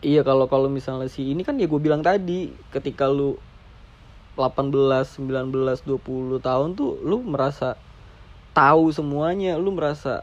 Iya 0.04 0.22
kalau 0.22 0.46
kalau 0.46 0.70
misalnya 0.70 1.10
si 1.10 1.34
ini 1.34 1.42
kan 1.42 1.58
ya 1.58 1.66
gue 1.66 1.82
bilang 1.82 2.06
tadi 2.06 2.54
ketika 2.70 3.10
lu 3.10 3.34
18, 4.38 5.18
19, 5.18 5.82
20 5.82 6.46
tahun 6.46 6.70
tuh 6.78 7.02
lu 7.02 7.26
merasa 7.26 7.74
tahu 8.54 8.94
semuanya, 8.94 9.58
lu 9.58 9.74
merasa 9.74 10.22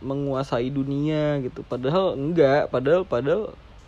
menguasai 0.00 0.72
dunia 0.72 1.38
gitu. 1.44 1.60
Padahal 1.68 2.16
enggak, 2.16 2.72
padahal 2.72 3.04
padahal 3.04 3.42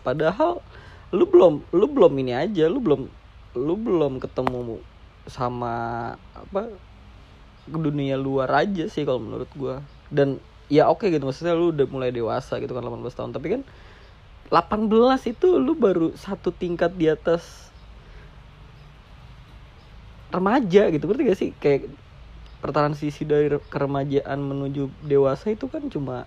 padahal 0.05 0.61
lu 1.09 1.25
belum 1.25 1.65
lu 1.73 1.85
belum 1.89 2.13
ini 2.21 2.33
aja, 2.37 2.69
lu 2.69 2.77
belum 2.77 3.09
lu 3.57 3.73
belum 3.77 4.21
ketemu 4.21 4.81
sama 5.29 5.73
apa 6.33 6.73
dunia 7.69 8.19
luar 8.19 8.51
aja 8.51 8.91
sih 8.91 9.07
kalau 9.07 9.23
menurut 9.23 9.47
gue 9.55 9.79
dan 10.11 10.41
ya 10.67 10.91
oke 10.91 11.07
okay 11.07 11.15
gitu 11.15 11.23
maksudnya 11.23 11.55
lu 11.55 11.71
udah 11.71 11.87
mulai 11.87 12.11
dewasa 12.11 12.59
gitu 12.59 12.75
kan 12.75 12.83
18 12.83 13.07
tahun 13.15 13.31
tapi 13.31 13.47
kan 13.55 13.61
18 14.51 15.31
itu 15.31 15.47
lu 15.55 15.77
baru 15.79 16.11
satu 16.17 16.51
tingkat 16.51 16.91
di 16.99 17.07
atas 17.07 17.62
remaja 20.33 20.89
gitu 20.89 21.05
ngerti 21.05 21.21
gak 21.29 21.39
sih? 21.39 21.51
Kayak 21.61 21.93
pertransisi 22.59 23.27
dari 23.27 23.53
keremajaan 23.53 24.39
menuju 24.39 24.89
dewasa 25.05 25.53
itu 25.53 25.69
kan 25.69 25.85
cuma 25.93 26.25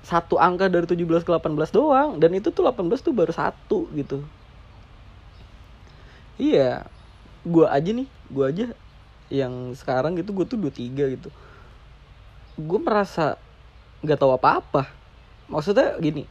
satu 0.00 0.40
angka 0.40 0.72
dari 0.72 0.88
17 0.88 1.26
ke 1.26 1.30
18 1.30 1.76
doang 1.76 2.16
dan 2.16 2.32
itu 2.32 2.48
tuh 2.48 2.64
18 2.64 3.04
tuh 3.04 3.12
baru 3.12 3.32
satu 3.36 3.84
gitu. 3.92 4.24
Iya 6.40 6.88
gua 7.44 7.68
aja 7.68 7.92
nih 7.92 8.08
gua 8.32 8.48
aja 8.48 8.72
yang 9.30 9.76
sekarang 9.76 10.16
gitu 10.18 10.32
gue 10.34 10.46
tuh 10.48 10.58
23 10.58 11.14
gitu. 11.14 11.28
Gue 12.58 12.80
merasa 12.82 13.38
nggak 14.02 14.18
tahu 14.18 14.34
apa-apa. 14.34 14.88
Maksudnya 15.46 15.94
gini 16.02 16.26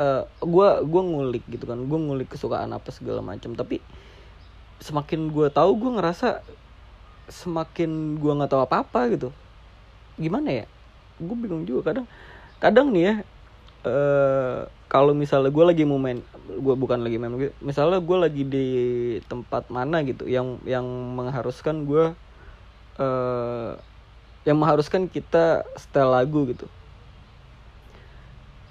uh, 0.00 0.24
eh, 0.24 0.78
gue 0.80 1.02
ngulik 1.04 1.44
gitu 1.52 1.64
kan 1.68 1.76
gue 1.84 1.98
ngulik 2.00 2.32
kesukaan 2.32 2.72
apa 2.72 2.88
segala 2.90 3.20
macam 3.20 3.52
tapi 3.52 3.84
semakin 4.80 5.30
gue 5.30 5.46
tahu 5.52 5.70
gue 5.76 5.90
ngerasa 6.00 6.40
semakin 7.30 8.18
gue 8.18 8.32
nggak 8.36 8.50
tahu 8.50 8.62
apa 8.64 8.76
apa 8.84 9.00
gitu. 9.12 9.28
Gimana 10.18 10.64
ya? 10.64 10.66
Gue 11.20 11.36
bingung 11.36 11.64
juga 11.68 11.92
kadang. 11.92 12.06
Kadang 12.60 12.92
nih 12.92 13.02
ya 13.08 13.14
eh 13.80 14.60
kalau 14.92 15.16
misalnya 15.16 15.48
gue 15.48 15.64
lagi 15.64 15.88
mau 15.88 15.96
main 15.96 16.20
gue 16.44 16.74
bukan 16.76 17.00
lagi 17.00 17.16
main 17.16 17.32
misalnya 17.64 17.96
gue 17.96 18.18
lagi 18.20 18.42
di 18.44 18.66
tempat 19.24 19.72
mana 19.72 20.04
gitu 20.04 20.28
yang 20.28 20.60
yang 20.68 20.84
mengharuskan 21.16 21.88
gue 21.88 22.12
eh 23.00 23.72
yang 24.44 24.56
mengharuskan 24.60 25.08
kita 25.08 25.64
setel 25.76 26.12
lagu 26.12 26.48
gitu. 26.48 26.68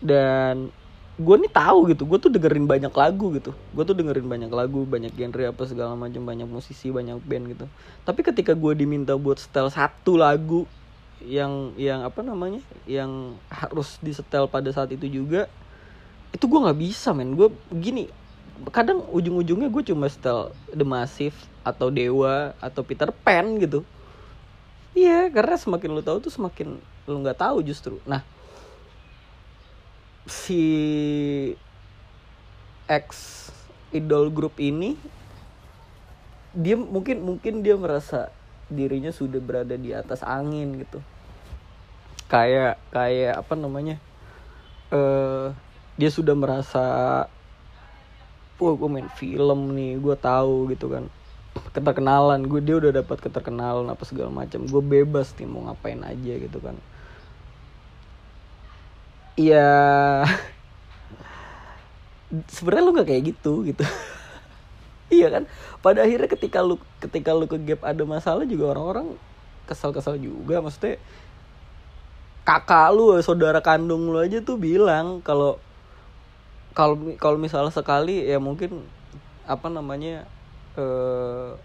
Dan 0.02 0.70
gue 1.20 1.36
nih 1.36 1.52
tahu 1.52 1.92
gitu 1.92 2.08
gue 2.08 2.16
tuh 2.16 2.32
dengerin 2.32 2.64
banyak 2.64 2.96
lagu 2.96 3.36
gitu. 3.36 3.52
Gue 3.76 3.84
tuh 3.84 3.92
dengerin 3.92 4.24
banyak 4.24 4.52
lagu 4.56 4.88
banyak 4.88 5.12
genre 5.12 5.52
apa 5.52 5.64
segala 5.68 5.94
macam 6.00 6.24
banyak 6.24 6.48
musisi 6.48 6.88
banyak 6.96 7.20
band 7.20 7.46
gitu. 7.52 7.66
Tapi 8.08 8.24
ketika 8.24 8.56
gue 8.56 8.72
diminta 8.80 9.20
buat 9.20 9.36
setel 9.36 9.68
satu 9.68 10.16
lagu 10.16 10.64
yang 11.20 11.76
yang 11.76 12.08
apa 12.08 12.24
namanya 12.24 12.64
yang 12.88 13.36
harus 13.52 14.00
disetel 14.00 14.48
pada 14.48 14.72
saat 14.72 14.96
itu 14.96 15.12
juga 15.12 15.52
itu 16.32 16.48
gue 16.48 16.60
nggak 16.64 16.80
bisa 16.80 17.12
men. 17.12 17.36
Gue 17.36 17.52
gini 17.68 18.08
kadang 18.72 19.04
ujung-ujungnya 19.12 19.68
gue 19.68 19.84
cuma 19.92 20.08
setel 20.08 20.56
The 20.72 20.88
Massive 20.88 21.36
atau 21.68 21.92
Dewa 21.92 22.56
atau 22.64 22.80
Peter 22.88 23.12
Pan 23.12 23.60
gitu. 23.60 23.84
Iya 24.96 25.28
karena 25.36 25.60
semakin 25.60 26.00
lu 26.00 26.00
tahu 26.00 26.24
tuh 26.24 26.32
semakin 26.32 26.80
lu 27.12 27.18
nggak 27.20 27.44
tahu 27.44 27.60
justru. 27.60 28.00
Nah 28.08 28.24
si 30.30 30.62
ex 32.86 33.08
idol 33.90 34.30
grup 34.30 34.62
ini 34.62 34.94
dia 36.54 36.78
mungkin 36.78 37.22
mungkin 37.26 37.66
dia 37.66 37.74
merasa 37.78 38.30
dirinya 38.70 39.10
sudah 39.10 39.42
berada 39.42 39.74
di 39.74 39.90
atas 39.94 40.22
angin 40.22 40.78
gitu. 40.82 41.02
Kayak 42.30 42.78
kayak 42.94 43.42
apa 43.42 43.54
namanya 43.58 43.98
eh 44.94 45.50
dia 45.98 46.10
sudah 46.14 46.38
merasa 46.38 46.86
wah 48.62 48.74
gue 48.78 48.90
main 48.90 49.10
film 49.18 49.74
nih 49.74 49.98
gue 49.98 50.16
tahu 50.18 50.70
gitu 50.74 50.94
kan. 50.94 51.06
Keterkenalan 51.74 52.46
gue 52.46 52.62
dia 52.62 52.78
udah 52.78 53.02
dapat 53.02 53.18
keterkenalan 53.18 53.90
apa 53.90 54.06
segala 54.06 54.30
macam. 54.30 54.66
Gue 54.70 54.82
bebas 54.82 55.34
nih 55.38 55.50
mau 55.50 55.66
ngapain 55.66 56.02
aja 56.06 56.34
gitu 56.38 56.62
kan 56.62 56.78
Iya. 59.40 59.72
Sebenarnya 62.52 62.84
lu 62.84 62.92
nggak 62.92 63.08
kayak 63.08 63.24
gitu 63.32 63.54
gitu. 63.64 63.84
Iya 65.10 65.26
kan? 65.34 65.44
Pada 65.82 66.06
akhirnya 66.06 66.30
ketika 66.30 66.62
lu 66.62 66.78
ketika 67.02 67.34
lu 67.34 67.50
ke 67.50 67.58
gap 67.66 67.82
ada 67.82 68.06
masalah 68.06 68.46
juga 68.46 68.78
orang-orang 68.78 69.18
kesal-kesal 69.66 70.22
juga. 70.22 70.62
Maksudnya 70.62 71.02
kakak 72.46 72.94
lu 72.94 73.18
saudara 73.26 73.58
kandung 73.58 74.14
lu 74.14 74.22
aja 74.22 74.38
tuh 74.46 74.62
bilang 74.62 75.26
kalau 75.26 75.58
kalau 76.78 76.94
kalau 77.18 77.42
misalnya 77.42 77.74
sekali 77.74 78.22
ya 78.22 78.38
mungkin 78.38 78.86
apa 79.50 79.66
namanya 79.74 80.30
eh 80.78 81.58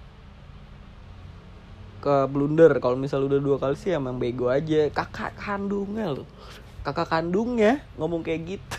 ke 2.01 2.15
blunder. 2.33 2.73
Kalau 2.81 2.97
misalnya 2.97 3.37
udah 3.37 3.41
dua 3.45 3.57
kali 3.61 3.77
sih 3.77 3.93
emang 3.93 4.17
bego 4.17 4.49
aja. 4.49 4.89
Kakak 4.89 5.37
kandungnya 5.37 6.17
lo 6.17 6.25
kakak 6.85 7.09
kandungnya 7.09 7.81
ngomong 7.97 8.21
kayak 8.21 8.61
gitu. 8.61 8.79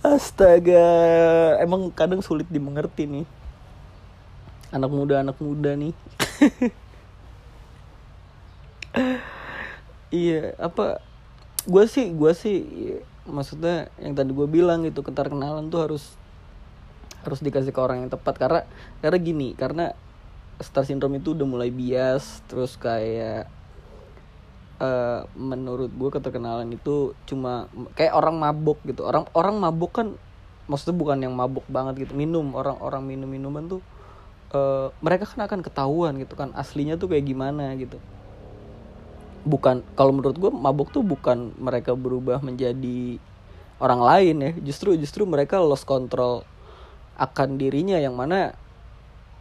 Astaga. 0.00 0.88
Emang 1.60 1.92
kadang 1.92 2.24
sulit 2.24 2.48
dimengerti 2.48 3.04
nih. 3.04 3.26
Anak 4.72 4.90
muda 4.90 5.20
anak 5.20 5.36
muda 5.38 5.76
nih. 5.76 5.94
Iya 10.06 10.54
apa? 10.56 11.02
Gue 11.66 11.84
sih 11.90 12.14
gue 12.14 12.32
sih 12.32 12.64
maksudnya 13.26 13.90
yang 14.00 14.14
tadi 14.14 14.30
gue 14.32 14.48
bilang 14.48 14.86
gitu 14.86 15.02
keterkenalan 15.04 15.66
tuh 15.68 15.82
harus 15.84 16.14
harus 17.26 17.42
dikasih 17.42 17.74
ke 17.74 17.80
orang 17.82 18.06
yang 18.06 18.10
tepat. 18.14 18.40
Karena 18.40 18.60
karena 19.04 19.18
gini 19.20 19.52
karena 19.52 19.92
star 20.62 20.88
syndrome 20.88 21.20
itu 21.20 21.36
udah 21.36 21.44
mulai 21.44 21.68
bias 21.68 22.40
terus 22.48 22.80
kayak 22.80 23.50
uh, 24.80 25.24
menurut 25.36 25.92
gue 25.92 26.10
keterkenalan 26.12 26.68
itu 26.72 27.12
cuma 27.28 27.68
kayak 27.96 28.14
orang 28.16 28.36
mabuk 28.36 28.78
gitu. 28.84 29.04
Orang 29.04 29.28
orang 29.32 29.56
mabuk 29.60 29.92
kan 29.96 30.16
maksudnya 30.66 30.96
bukan 30.98 31.18
yang 31.22 31.34
mabuk 31.34 31.64
banget 31.68 32.08
gitu 32.08 32.12
minum. 32.16 32.52
Orang 32.56 32.80
orang 32.80 33.02
minum 33.04 33.28
minuman 33.28 33.66
tuh 33.66 33.80
uh, 34.52 34.92
mereka 35.00 35.28
kan 35.28 35.44
akan 35.44 35.60
ketahuan 35.64 36.16
gitu 36.20 36.34
kan 36.36 36.52
aslinya 36.56 36.96
tuh 37.00 37.12
kayak 37.12 37.26
gimana 37.26 37.72
gitu. 37.76 38.00
Bukan 39.46 39.86
kalau 39.94 40.10
menurut 40.10 40.36
gue 40.36 40.50
mabuk 40.50 40.90
tuh 40.90 41.06
bukan 41.06 41.54
mereka 41.56 41.94
berubah 41.94 42.42
menjadi 42.42 43.20
orang 43.78 44.00
lain 44.02 44.36
ya. 44.42 44.50
Justru 44.72 44.96
justru 44.98 45.22
mereka 45.24 45.62
lost 45.62 45.86
control 45.86 46.42
akan 47.16 47.56
dirinya 47.56 47.96
yang 47.96 48.12
mana 48.12 48.52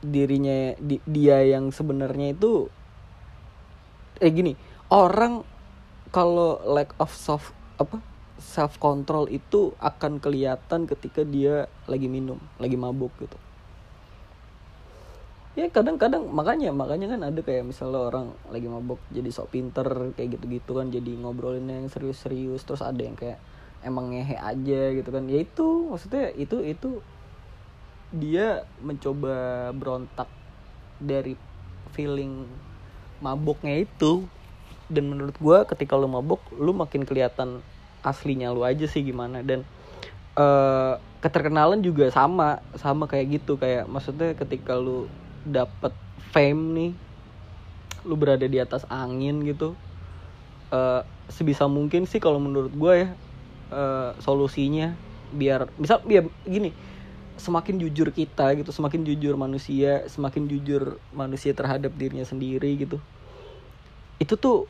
dirinya 0.05 0.77
di, 0.77 1.01
dia 1.09 1.41
yang 1.41 1.73
sebenarnya 1.73 2.37
itu 2.37 2.69
eh 4.21 4.31
gini 4.31 4.55
orang 4.95 5.43
kalau 6.15 6.63
lack 6.63 6.95
of 6.95 7.11
self 7.11 7.51
apa 7.75 7.99
self 8.39 8.79
control 8.79 9.27
itu 9.27 9.75
akan 9.83 10.23
kelihatan 10.23 10.87
ketika 10.87 11.27
dia 11.27 11.67
lagi 11.91 12.07
minum 12.07 12.39
lagi 12.55 12.79
mabuk 12.79 13.11
gitu. 13.19 13.35
Ya 15.55 15.71
kadang-kadang 15.71 16.27
makanya 16.31 16.75
makanya 16.75 17.15
kan 17.15 17.21
ada 17.23 17.39
kayak 17.39 17.63
misalnya 17.63 18.11
orang 18.11 18.35
lagi 18.51 18.67
mabok 18.67 18.99
jadi 19.11 19.31
sok 19.31 19.55
pinter 19.55 19.87
kayak 20.15 20.39
gitu-gitu 20.39 20.75
kan 20.75 20.91
jadi 20.91 21.11
ngobrolin 21.19 21.67
yang 21.67 21.87
serius-serius 21.87 22.67
terus 22.67 22.83
ada 22.83 22.99
yang 22.99 23.15
kayak 23.15 23.39
emang 23.83 24.11
ngehe 24.11 24.35
aja 24.35 24.81
gitu 24.95 25.09
kan. 25.11 25.27
Ya 25.31 25.43
itu 25.43 25.67
maksudnya 25.91 26.31
itu 26.35 26.59
itu 26.59 26.99
dia 28.15 28.67
mencoba 28.83 29.71
berontak 29.71 30.27
dari 30.99 31.39
feeling 31.95 32.47
maboknya 33.23 33.83
itu 33.83 34.27
dan 34.91 35.09
menurut 35.09 35.35
gue 35.37 35.57
ketika 35.69 35.97
lu 35.97 36.09
mabok 36.09 36.41
lu 36.55 36.71
makin 36.71 37.03
kelihatan 37.03 37.61
aslinya 38.05 38.53
lu 38.53 38.61
aja 38.61 38.85
sih 38.85 39.01
gimana. 39.01 39.41
Dan 39.41 39.65
uh, 40.37 41.01
keterkenalan 41.21 41.81
juga 41.81 42.09
sama 42.13 42.61
sama 42.77 43.09
kayak 43.09 43.41
gitu. 43.41 43.57
Kayak 43.57 43.89
maksudnya 43.89 44.37
ketika 44.37 44.77
lu 44.77 45.09
dapat 45.45 45.93
fame 46.33 46.63
nih 46.75 46.91
lu 48.05 48.13
berada 48.15 48.45
di 48.45 48.61
atas 48.61 48.85
angin 48.87 49.41
gitu 49.41 49.73
uh, 50.69 51.01
sebisa 51.27 51.65
mungkin 51.65 52.05
sih 52.05 52.21
kalau 52.21 52.37
menurut 52.37 52.71
gue 52.73 52.93
ya 53.01 53.09
uh, 53.73 54.11
solusinya 54.21 54.93
biar 55.33 55.67
misal 55.81 56.05
biar 56.05 56.29
gini 56.45 56.69
semakin 57.35 57.81
jujur 57.81 58.13
kita 58.13 58.55
gitu 58.55 58.71
semakin 58.71 59.03
jujur 59.03 59.35
manusia 59.35 60.07
semakin 60.07 60.47
jujur 60.47 61.01
manusia 61.11 61.51
terhadap 61.51 61.91
dirinya 61.97 62.23
sendiri 62.23 62.77
gitu 62.79 63.01
itu 64.19 64.33
tuh 64.39 64.67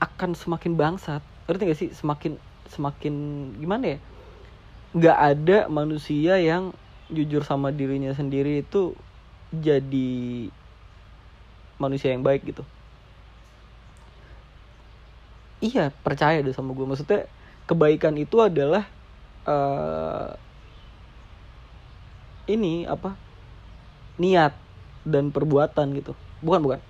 akan 0.00 0.36
semakin 0.36 0.76
bangsat. 0.76 1.22
Ngerti 1.48 1.62
gak 1.68 1.78
sih? 1.78 1.90
Semakin 1.92 2.36
semakin 2.68 3.14
gimana 3.60 3.96
ya? 3.96 3.98
Nggak 4.94 5.18
ada 5.18 5.58
manusia 5.68 6.38
yang 6.38 6.72
jujur 7.12 7.44
sama 7.44 7.68
dirinya 7.74 8.14
sendiri 8.16 8.64
itu 8.64 8.96
jadi 9.52 10.48
manusia 11.76 12.14
yang 12.14 12.24
baik 12.24 12.46
gitu. 12.48 12.64
Iya 15.64 15.92
percaya 16.04 16.44
deh 16.44 16.52
sama 16.52 16.76
gue 16.76 16.84
maksudnya 16.84 17.24
kebaikan 17.64 18.16
itu 18.20 18.36
adalah 18.40 18.84
uh, 19.48 20.36
ini 22.48 22.84
apa? 22.84 23.16
Niat 24.20 24.54
dan 25.04 25.32
perbuatan 25.34 25.96
gitu. 25.96 26.12
Bukan 26.44 26.60
bukan 26.64 26.80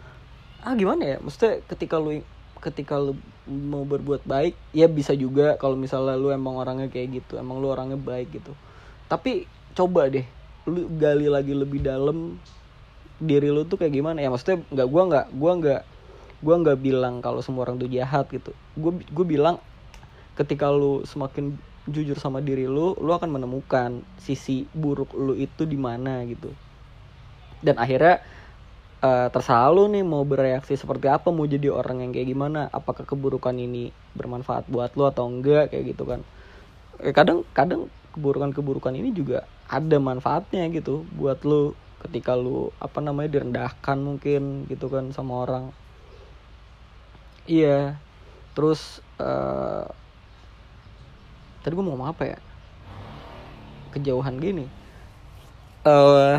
ah 0.65 0.75
gimana 0.75 1.03
ya? 1.05 1.17
Maksudnya 1.21 1.61
ketika 1.69 1.97
lu 2.01 2.25
ketika 2.65 2.97
lu 2.97 3.13
mau 3.45 3.85
berbuat 3.85 4.25
baik 4.25 4.57
ya 4.73 4.89
bisa 4.89 5.13
juga 5.13 5.61
kalau 5.61 5.77
misalnya 5.77 6.17
lu 6.17 6.33
emang 6.33 6.57
orangnya 6.57 6.89
kayak 6.89 7.21
gitu 7.21 7.37
emang 7.37 7.61
lu 7.61 7.69
orangnya 7.69 8.01
baik 8.01 8.33
gitu. 8.33 8.57
Tapi 9.07 9.45
coba 9.77 10.09
deh 10.09 10.25
lu 10.65 10.89
gali 10.97 11.29
lagi 11.29 11.53
lebih 11.53 11.85
dalam 11.85 12.41
diri 13.21 13.53
lu 13.53 13.69
tuh 13.69 13.77
kayak 13.77 13.93
gimana? 13.93 14.25
Ya 14.25 14.33
maksudnya 14.33 14.65
nggak 14.73 14.89
gua 14.89 15.03
nggak 15.13 15.27
gua 15.37 15.53
nggak 15.61 15.83
gua 16.41 16.55
nggak 16.61 16.79
bilang 16.81 17.15
kalau 17.21 17.45
semua 17.45 17.69
orang 17.69 17.77
tuh 17.77 17.89
jahat 17.93 18.29
gitu. 18.33 18.53
Gue 18.77 19.01
gue 19.01 19.27
bilang 19.29 19.61
ketika 20.37 20.69
lu 20.73 21.05
semakin 21.05 21.57
jujur 21.89 22.17
sama 22.17 22.41
diri 22.41 22.65
lu 22.65 22.97
lu 22.97 23.13
akan 23.13 23.29
menemukan 23.29 24.01
sisi 24.17 24.65
buruk 24.73 25.13
lu 25.13 25.37
itu 25.37 25.69
di 25.69 25.77
mana 25.77 26.25
gitu. 26.25 26.49
Dan 27.65 27.77
akhirnya 27.81 28.21
uh, 29.05 29.29
terserah 29.29 29.69
nih 29.93 30.01
mau 30.01 30.25
bereaksi 30.25 30.81
seperti 30.81 31.13
apa 31.13 31.29
mau 31.29 31.45
jadi 31.45 31.69
orang 31.69 32.01
yang 32.01 32.11
kayak 32.17 32.29
gimana 32.33 32.73
apakah 32.73 33.05
keburukan 33.05 33.53
ini 33.53 33.93
bermanfaat 34.17 34.65
buat 34.73 34.97
lu 34.97 35.05
atau 35.05 35.29
enggak 35.29 35.71
kayak 35.71 35.85
gitu 35.93 36.09
kan. 36.09 36.21
Eh, 37.05 37.13
kadang 37.13 37.45
kadang 37.53 37.93
keburukan-keburukan 38.17 38.95
ini 38.97 39.13
juga 39.13 39.45
ada 39.69 40.01
manfaatnya 40.01 40.65
gitu 40.73 41.05
buat 41.13 41.45
lu 41.45 41.77
ketika 42.09 42.37
lu 42.37 42.73
apa 42.81 43.01
namanya 43.01 43.41
direndahkan 43.41 43.99
mungkin 44.01 44.65
gitu 44.73 44.89
kan 44.89 45.13
sama 45.13 45.45
orang. 45.45 45.65
Iya 47.45 48.01
terus 48.57 49.05
uh, 49.21 49.85
tadi 51.61 51.75
gue 51.77 51.85
mau 51.85 51.93
ngomong 51.93 52.15
apa 52.15 52.23
ya? 52.25 52.39
Kejauhan 53.93 54.41
gini. 54.41 54.65
Eh 55.85 56.39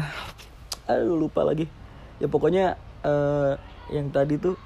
aduh 0.86 1.18
lupa 1.18 1.42
lagi 1.42 1.66
ya 2.20 2.28
pokoknya 2.32 2.80
eh 3.06 3.54
yang 3.94 4.10
tadi 4.10 4.42
tuh 4.42 4.58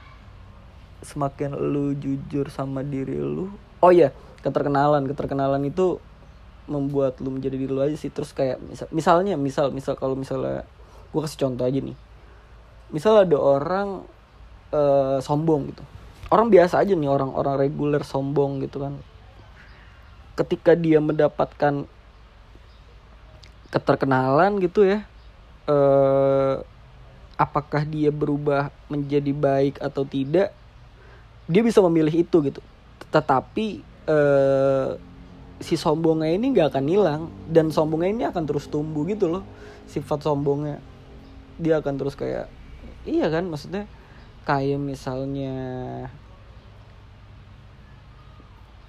semakin 1.03 1.55
lu 1.55 1.95
jujur 1.95 2.47
sama 2.51 2.83
diri 2.83 3.19
lu 3.19 3.51
oh 3.79 3.91
iya 3.91 4.11
keterkenalan. 4.41 5.07
Keterkenalan 5.07 5.61
itu 5.67 5.99
membuat 6.69 7.17
lu 7.19 7.33
menjadi 7.33 7.55
diri 7.59 7.71
lu 7.71 7.81
aja 7.83 7.95
sih. 7.95 8.11
Terus 8.11 8.31
kayak 8.31 8.61
misal, 8.63 8.87
misalnya 8.91 9.35
misal 9.35 9.65
misal 9.73 9.93
kalau 9.99 10.15
misalnya 10.15 10.63
gue 11.09 11.21
kasih 11.21 11.39
contoh 11.47 11.65
aja 11.67 11.79
nih. 11.79 11.97
Misal 12.89 13.27
ada 13.27 13.37
orang 13.37 14.03
eh, 14.73 15.17
sombong 15.21 15.73
gitu. 15.73 15.83
Orang 16.29 16.53
biasa 16.53 16.85
aja 16.85 16.93
nih 16.93 17.09
orang 17.09 17.33
orang 17.33 17.57
reguler 17.57 18.05
sombong 18.05 18.61
gitu 18.63 18.81
kan. 18.85 18.93
Ketika 20.37 20.77
dia 20.77 21.03
mendapatkan 21.03 21.83
keterkenalan 23.69 24.57
gitu 24.65 24.81
ya 24.81 25.05
eh 25.69 26.57
apakah 27.39 27.87
dia 27.87 28.11
berubah 28.11 28.67
menjadi 28.91 29.31
baik 29.31 29.79
atau 29.79 30.03
tidak 30.03 30.51
dia 31.47 31.61
bisa 31.63 31.79
memilih 31.79 32.27
itu 32.27 32.37
gitu. 32.43 32.59
Tetapi 33.07 33.67
eh 34.11 34.89
si 35.59 35.75
sombongnya 35.75 36.35
ini 36.35 36.55
nggak 36.55 36.75
akan 36.75 36.85
hilang 36.87 37.21
dan 37.47 37.71
sombongnya 37.71 38.09
ini 38.11 38.23
akan 38.27 38.43
terus 38.47 38.67
tumbuh 38.67 39.07
gitu 39.07 39.31
loh 39.31 39.43
sifat 39.87 40.19
sombongnya. 40.19 40.83
Dia 41.55 41.79
akan 41.79 41.95
terus 41.95 42.19
kayak 42.19 42.51
iya 43.07 43.31
kan 43.31 43.47
maksudnya 43.47 43.87
kayak 44.43 44.79
misalnya 44.79 45.55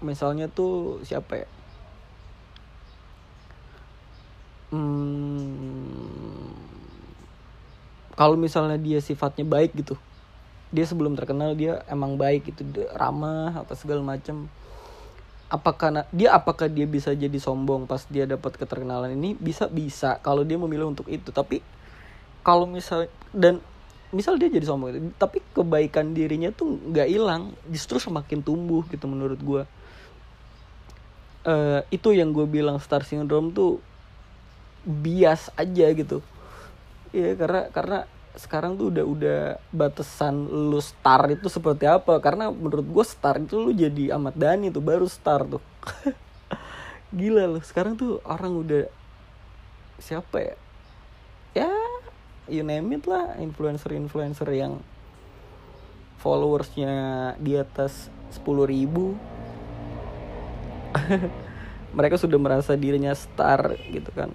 misalnya 0.02 0.50
tuh 0.50 0.98
siapa 1.06 1.44
ya? 1.44 1.48
Hmm, 4.70 5.99
kalau 8.20 8.37
misalnya 8.37 8.76
dia 8.76 9.00
sifatnya 9.00 9.48
baik 9.48 9.72
gitu 9.72 9.96
dia 10.68 10.85
sebelum 10.85 11.16
terkenal 11.16 11.56
dia 11.56 11.80
emang 11.88 12.20
baik 12.20 12.52
gitu 12.52 12.68
ramah 12.92 13.64
apa 13.64 13.72
segala 13.72 14.04
macam 14.04 14.52
apakah 15.50 16.06
dia 16.14 16.30
apakah 16.30 16.70
dia 16.70 16.87
bisa 16.87 17.11
jadi 17.11 17.35
sombong 17.40 17.88
pas 17.90 18.06
dia 18.06 18.22
dapat 18.22 18.54
keterkenalan 18.54 19.18
ini? 19.18 19.35
Bisa 19.35 19.66
bisa. 19.66 20.22
Kalau 20.22 20.46
dia 20.46 20.54
memilih 20.54 20.87
untuk 20.87 21.11
itu. 21.11 21.35
Tapi 21.35 21.59
kalau 22.46 22.70
misal 22.70 23.11
dan 23.35 23.59
misal 24.14 24.38
dia 24.38 24.46
jadi 24.46 24.62
sombong 24.62 25.11
tapi 25.18 25.42
kebaikan 25.54 26.14
dirinya 26.14 26.54
tuh 26.54 26.78
nggak 26.83 27.09
hilang 27.11 27.54
justru 27.70 27.98
semakin 27.98 28.42
tumbuh 28.42 28.83
gitu 28.90 29.06
menurut 29.11 29.38
gue 29.42 29.62
Eh 31.40 31.80
itu 31.88 32.12
yang 32.12 32.37
gue 32.37 32.44
bilang 32.44 32.76
star 32.85 33.00
syndrome 33.00 33.48
tuh 33.48 33.80
bias 34.85 35.48
aja 35.56 35.88
gitu 35.96 36.20
Iya 37.11 37.35
karena 37.35 37.62
karena 37.75 37.99
sekarang 38.38 38.79
tuh 38.79 38.94
udah 38.94 39.05
udah 39.05 39.40
batasan 39.75 40.46
lu 40.46 40.79
star 40.79 41.27
itu 41.35 41.51
seperti 41.51 41.90
apa. 41.90 42.23
Karena 42.23 42.51
menurut 42.55 42.87
gue 42.87 43.05
star 43.07 43.42
itu 43.42 43.59
lu 43.59 43.75
jadi 43.75 44.14
Ahmad 44.14 44.38
Dhani 44.38 44.70
tuh 44.70 44.83
baru 44.83 45.11
star 45.11 45.42
tuh. 45.42 45.62
Gila 47.18 47.51
loh 47.51 47.62
sekarang 47.66 47.99
tuh 47.99 48.23
orang 48.23 48.55
udah 48.55 48.87
siapa 49.99 50.37
ya? 50.38 50.57
Ya 51.66 51.73
you 52.46 52.62
name 52.62 52.94
it 52.94 53.07
lah 53.07 53.35
influencer 53.42 53.94
influencer 53.94 54.46
yang 54.55 54.79
followersnya 56.23 57.35
di 57.42 57.59
atas 57.59 58.07
10.000 58.31 58.70
ribu. 58.70 59.18
Mereka 61.99 62.14
sudah 62.14 62.38
merasa 62.38 62.79
dirinya 62.79 63.11
star 63.18 63.75
gitu 63.90 64.14
kan 64.14 64.31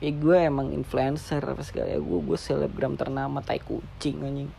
eh 0.00 0.12
gue 0.12 0.36
emang 0.36 0.72
influencer 0.76 1.40
apa 1.40 1.64
segala. 1.64 1.92
Ya 1.92 2.00
gue 2.00 2.18
gue 2.20 2.38
selebgram 2.38 3.00
ternama 3.00 3.40
tai 3.40 3.60
kucing 3.60 4.20
anjing. 4.20 4.50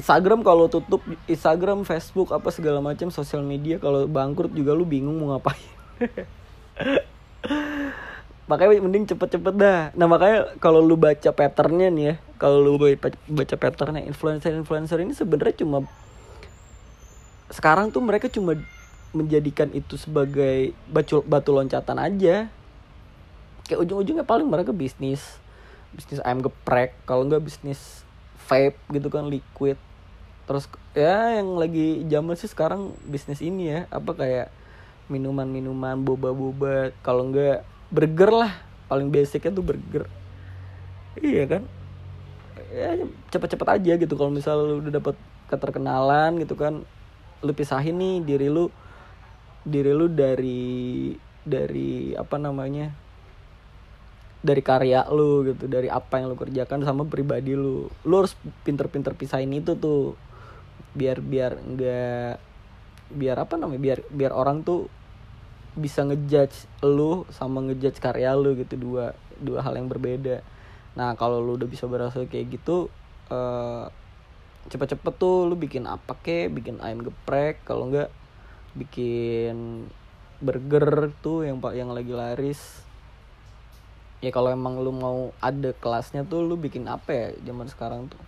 Instagram 0.00 0.40
kalau 0.40 0.64
tutup 0.72 1.04
Instagram 1.28 1.84
Facebook 1.84 2.32
apa 2.32 2.48
segala 2.48 2.80
macam 2.80 3.12
sosial 3.12 3.44
media 3.44 3.76
kalau 3.76 4.08
bangkrut 4.08 4.56
juga 4.56 4.72
lu 4.72 4.88
bingung 4.88 5.20
mau 5.20 5.36
ngapain. 5.36 5.60
Makanya 8.50 8.82
mending 8.82 9.06
cepet-cepet 9.06 9.54
dah. 9.54 9.94
Nah 9.94 10.10
makanya 10.10 10.58
kalau 10.58 10.82
lu 10.82 10.98
baca 10.98 11.30
patternnya 11.30 11.86
nih 11.86 12.02
ya 12.02 12.14
kalau 12.40 12.64
lu 12.64 12.80
baca, 12.80 13.14
baca 13.30 13.54
patternnya 13.54 14.02
influencer 14.08 14.56
influencer 14.56 14.98
ini 14.98 15.14
sebenarnya 15.14 15.62
cuma 15.62 15.86
sekarang 17.52 17.94
tuh 17.94 18.02
mereka 18.02 18.26
cuma 18.26 18.58
menjadikan 19.14 19.70
itu 19.74 19.98
sebagai 19.98 20.74
batu, 20.90 21.22
batu 21.22 21.54
loncatan 21.54 21.98
aja 21.98 22.50
kayak 23.70 23.86
ujung-ujungnya 23.86 24.26
paling 24.26 24.50
mereka 24.50 24.74
bisnis 24.74 25.38
bisnis 25.94 26.22
ayam 26.22 26.42
geprek 26.42 26.94
kalau 27.06 27.26
nggak 27.26 27.42
bisnis 27.42 28.02
vape 28.46 28.78
gitu 28.90 29.10
kan 29.10 29.30
liquid. 29.30 29.78
Terus 30.46 30.66
ya 30.94 31.38
yang 31.38 31.54
lagi 31.54 32.02
zaman 32.10 32.34
sih 32.34 32.50
sekarang 32.50 32.94
bisnis 33.06 33.38
ini 33.38 33.70
ya 33.70 33.80
apa 33.94 34.10
kayak 34.14 34.48
minuman-minuman 35.10 35.98
boba-boba 36.02 36.94
kalau 37.02 37.30
nggak 37.30 37.62
burger 37.90 38.30
lah 38.30 38.52
paling 38.90 39.10
basicnya 39.10 39.54
tuh 39.54 39.66
burger. 39.66 40.06
Iya 41.18 41.46
kan? 41.46 41.62
Ya 42.70 42.94
cepet-cepet 43.34 43.68
aja 43.70 43.92
gitu 43.98 44.14
kalau 44.14 44.30
misalnya 44.30 44.62
lu 44.62 44.74
udah 44.82 44.94
dapet 44.94 45.16
keterkenalan 45.50 46.38
gitu 46.38 46.54
kan 46.54 46.86
lu 47.42 47.52
pisahin 47.54 47.98
nih 47.98 48.22
diri 48.22 48.46
lu 48.46 48.70
diri 49.66 49.90
lu 49.90 50.06
dari 50.06 51.14
dari 51.42 52.14
apa 52.14 52.38
namanya 52.38 52.94
dari 54.40 54.64
karya 54.64 55.04
lu 55.12 55.44
gitu 55.44 55.68
dari 55.68 55.92
apa 55.92 56.16
yang 56.16 56.32
lu 56.32 56.36
kerjakan 56.36 56.80
sama 56.84 57.04
pribadi 57.04 57.52
lu. 57.52 57.92
Lu 58.08 58.14
harus 58.16 58.32
pinter-pinter 58.64 59.12
pisahin 59.12 59.52
itu 59.52 59.76
tuh 59.76 60.16
biar 60.96 61.22
biar 61.22 61.60
enggak 61.60 62.42
biar 63.10 63.36
apa 63.42 63.54
namanya 63.58 63.82
biar 63.82 63.98
biar 64.10 64.32
orang 64.34 64.62
tuh 64.66 64.90
bisa 65.78 66.02
ngejudge 66.02 66.66
lu 66.82 67.28
sama 67.30 67.62
ngejudge 67.62 68.02
karya 68.02 68.34
lu 68.34 68.58
gitu 68.58 68.74
dua 68.80 69.14
dua 69.38 69.60
hal 69.62 69.76
yang 69.76 69.86
berbeda. 69.86 70.42
Nah 70.96 71.14
kalau 71.14 71.38
lu 71.38 71.60
udah 71.60 71.68
bisa 71.68 71.86
berhasil 71.86 72.26
kayak 72.26 72.60
gitu 72.60 72.88
eh 73.30 73.86
cepet-cepet 74.68 75.14
tuh 75.16 75.48
lu 75.48 75.56
bikin 75.56 75.88
apa 75.88 76.12
kek 76.20 76.52
bikin 76.52 76.82
ayam 76.84 77.00
geprek 77.00 77.64
kalau 77.64 77.88
enggak 77.88 78.12
bikin 78.76 79.88
burger 80.40 81.10
tuh 81.24 81.48
yang 81.48 81.58
pak 81.64 81.72
yang 81.76 81.90
lagi 81.92 82.12
laris 82.12 82.89
ya 84.20 84.30
kalau 84.32 84.52
emang 84.52 84.80
lu 84.80 84.92
mau 84.92 85.32
ada 85.40 85.72
kelasnya 85.72 86.28
tuh 86.28 86.44
lu 86.44 86.60
bikin 86.60 86.84
apa 86.86 87.10
ya 87.10 87.26
zaman 87.44 87.66
sekarang 87.68 88.08
tuh? 88.12 88.20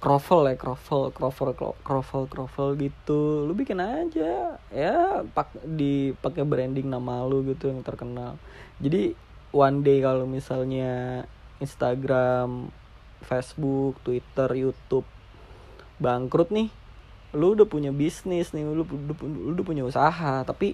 Kroffel 0.00 0.48
ya 0.48 0.56
kroffel 0.56 1.12
kroffel 1.12 1.52
kroffel 1.84 2.24
kroffel 2.24 2.68
gitu. 2.80 3.44
Lu 3.44 3.52
bikin 3.52 3.84
aja. 3.84 4.56
Ya 4.72 4.96
pak 5.36 5.52
dipakai 5.60 6.44
branding 6.48 6.88
nama 6.88 7.20
lu 7.28 7.44
gitu 7.44 7.68
yang 7.68 7.84
terkenal. 7.84 8.40
Jadi 8.80 9.12
one 9.52 9.84
day 9.84 10.00
kalau 10.00 10.24
misalnya 10.24 11.24
Instagram 11.60 12.72
Facebook 13.20 14.00
Twitter 14.00 14.48
YouTube 14.56 15.04
bangkrut 16.00 16.48
nih 16.48 16.72
lu 17.36 17.54
udah 17.54 17.68
punya 17.68 17.94
bisnis 17.94 18.50
nih 18.56 18.64
lu, 18.64 18.82
lu 18.82 19.14
udah 19.52 19.64
punya 19.68 19.84
usaha. 19.84 20.40
Tapi 20.48 20.72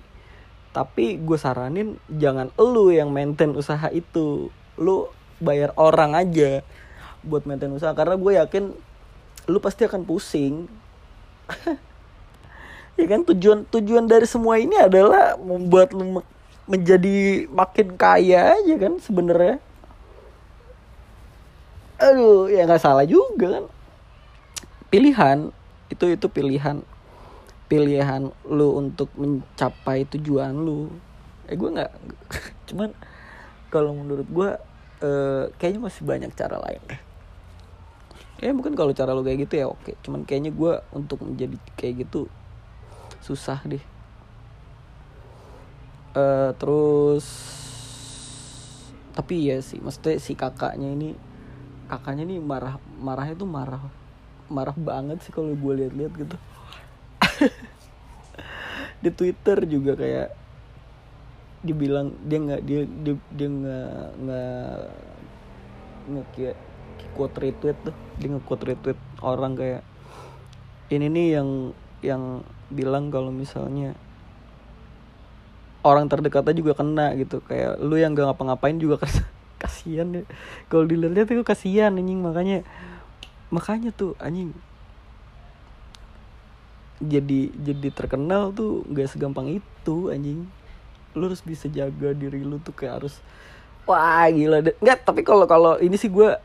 tapi 0.76 1.16
gue 1.16 1.40
saranin 1.40 1.96
jangan 2.12 2.52
lu 2.60 2.92
yang 2.92 3.08
maintain 3.08 3.56
usaha 3.56 3.88
itu. 3.88 4.52
Lu 4.76 5.08
bayar 5.40 5.72
orang 5.80 6.12
aja 6.12 6.60
buat 7.24 7.48
maintain 7.48 7.72
usaha 7.72 7.96
karena 7.96 8.20
gue 8.20 8.32
yakin 8.36 8.76
lu 9.48 9.58
pasti 9.64 9.88
akan 9.88 10.04
pusing. 10.04 10.68
Ya 12.96 13.04
kan 13.04 13.28
tujuan 13.28 13.68
tujuan 13.68 14.08
dari 14.08 14.24
semua 14.24 14.56
ini 14.56 14.72
adalah 14.72 15.36
membuat 15.36 15.92
lu 15.92 16.16
me- 16.16 16.28
menjadi 16.64 17.44
makin 17.52 17.92
kaya 17.92 18.56
aja 18.56 18.74
kan 18.80 18.96
sebenarnya. 19.04 19.60
Aduh 22.00 22.48
ya 22.48 22.64
nggak 22.64 22.80
salah 22.80 23.04
juga 23.04 23.60
kan. 23.60 23.64
Pilihan 24.88 25.52
itu 25.92 26.08
itu 26.08 26.26
pilihan 26.32 26.80
pilihan 27.66 28.30
lu 28.46 28.68
untuk 28.78 29.10
mencapai 29.18 30.06
tujuan 30.14 30.54
lu. 30.54 30.90
Eh 31.50 31.58
gue 31.58 31.70
nggak 31.70 31.92
cuman 32.70 32.90
kalau 33.70 33.94
menurut 33.94 34.26
gue 34.30 34.50
eh, 35.02 35.44
kayaknya 35.58 35.80
masih 35.90 36.02
banyak 36.06 36.30
cara 36.34 36.62
lain. 36.62 36.82
Ya 38.36 38.52
mungkin 38.52 38.76
kalau 38.76 38.92
cara 38.92 39.16
lu 39.16 39.26
kayak 39.26 39.48
gitu 39.48 39.54
ya 39.58 39.66
oke. 39.66 39.98
Cuman 40.06 40.22
kayaknya 40.22 40.52
gue 40.54 40.72
untuk 40.94 41.24
menjadi 41.26 41.56
kayak 41.74 42.06
gitu 42.06 42.30
susah 43.24 43.58
deh. 43.66 43.82
Eh, 46.16 46.50
terus 46.56 47.26
tapi 49.16 49.48
ya 49.48 49.64
sih 49.64 49.80
maksudnya 49.80 50.20
si 50.20 50.36
kakaknya 50.36 50.92
ini 50.92 51.16
kakaknya 51.88 52.28
nih 52.28 52.36
marah 52.36 52.76
marahnya 53.00 53.32
tuh 53.32 53.48
marah 53.48 53.80
marah 54.52 54.76
banget 54.76 55.24
sih 55.24 55.32
kalau 55.32 55.56
gue 55.56 55.72
lihat-lihat 55.72 56.12
gitu 56.20 56.36
di 59.02 59.10
Twitter 59.12 59.58
juga 59.68 59.92
kayak 59.96 60.28
dibilang 61.66 62.14
dia 62.22 62.38
nggak 62.38 62.62
dia 62.62 62.80
dia 62.86 63.14
dia 63.34 63.48
nggak 63.50 64.06
nggak 64.22 64.70
nggak 66.06 66.56
quote 67.16 67.36
retweet 67.40 67.78
tuh. 67.80 67.96
Dia 68.20 68.28
nge 68.28 68.40
quote 68.44 68.64
retweet 68.68 68.98
orang 69.24 69.56
kayak 69.56 69.82
ini 70.92 71.08
nih 71.08 71.26
yang 71.40 71.48
yang 72.04 72.22
bilang 72.68 73.08
kalau 73.08 73.32
misalnya 73.32 73.96
orang 75.80 76.06
terdekatnya 76.12 76.52
juga 76.52 76.76
kena 76.76 77.16
gitu. 77.16 77.40
Kayak 77.40 77.80
lu 77.80 77.96
yang 77.96 78.12
gak 78.12 78.28
ngapa-ngapain 78.28 78.76
juga 78.76 79.00
kas 79.00 79.24
kasihan 79.62 80.12
ya 80.12 80.22
kalau 80.68 80.84
dilihat 80.84 81.26
tuh 81.26 81.40
kasihan 81.40 81.96
anjing. 81.96 82.20
Makanya 82.20 82.62
makanya 83.48 83.90
tuh 83.96 84.12
anjing 84.20 84.52
jadi 87.02 87.52
jadi 87.52 87.88
terkenal 87.92 88.52
tuh 88.56 88.86
nggak 88.88 89.12
segampang 89.12 89.60
itu 89.60 89.96
anjing. 90.08 90.48
Lu 91.16 91.28
harus 91.28 91.40
bisa 91.44 91.68
jaga 91.68 92.12
diri 92.16 92.40
lu 92.44 92.60
tuh 92.60 92.72
kayak 92.72 93.02
harus 93.02 93.20
wah 93.84 94.26
gila 94.28 94.64
deh. 94.64 94.74
Nggak 94.80 95.04
tapi 95.04 95.20
kalau 95.24 95.44
kalau 95.44 95.76
ini 95.80 95.96
sih 96.00 96.08
gue 96.08 96.36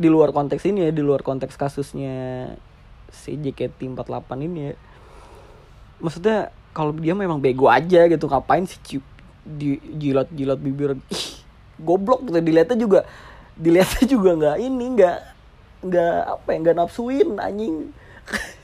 di 0.00 0.08
luar 0.08 0.32
konteks 0.32 0.64
ini 0.64 0.88
ya 0.88 0.90
di 0.94 1.04
luar 1.04 1.20
konteks 1.20 1.58
kasusnya 1.58 2.48
si 3.10 3.34
JKT48 3.34 4.30
ini 4.46 4.60
ya. 4.70 4.74
Maksudnya 6.00 6.54
kalau 6.72 6.94
dia 6.96 7.12
memang 7.12 7.42
bego 7.42 7.66
aja 7.66 8.06
gitu 8.06 8.30
ngapain 8.30 8.64
sih 8.64 8.80
cium 8.86 9.04
di 9.44 9.82
jilat 9.98 10.30
jilat 10.30 10.56
bibir? 10.56 10.96
Ih 11.10 11.40
goblok 11.80 12.28
gitu 12.28 12.38
dilihatnya 12.44 12.76
juga 12.76 13.00
dilihatnya 13.56 14.04
juga 14.06 14.30
nggak 14.36 14.56
ini 14.60 14.84
nggak 14.96 15.18
nggak 15.80 16.16
apa 16.28 16.48
ya 16.52 16.56
nggak 16.60 16.76
nafsuin 16.76 17.28
anjing 17.40 17.76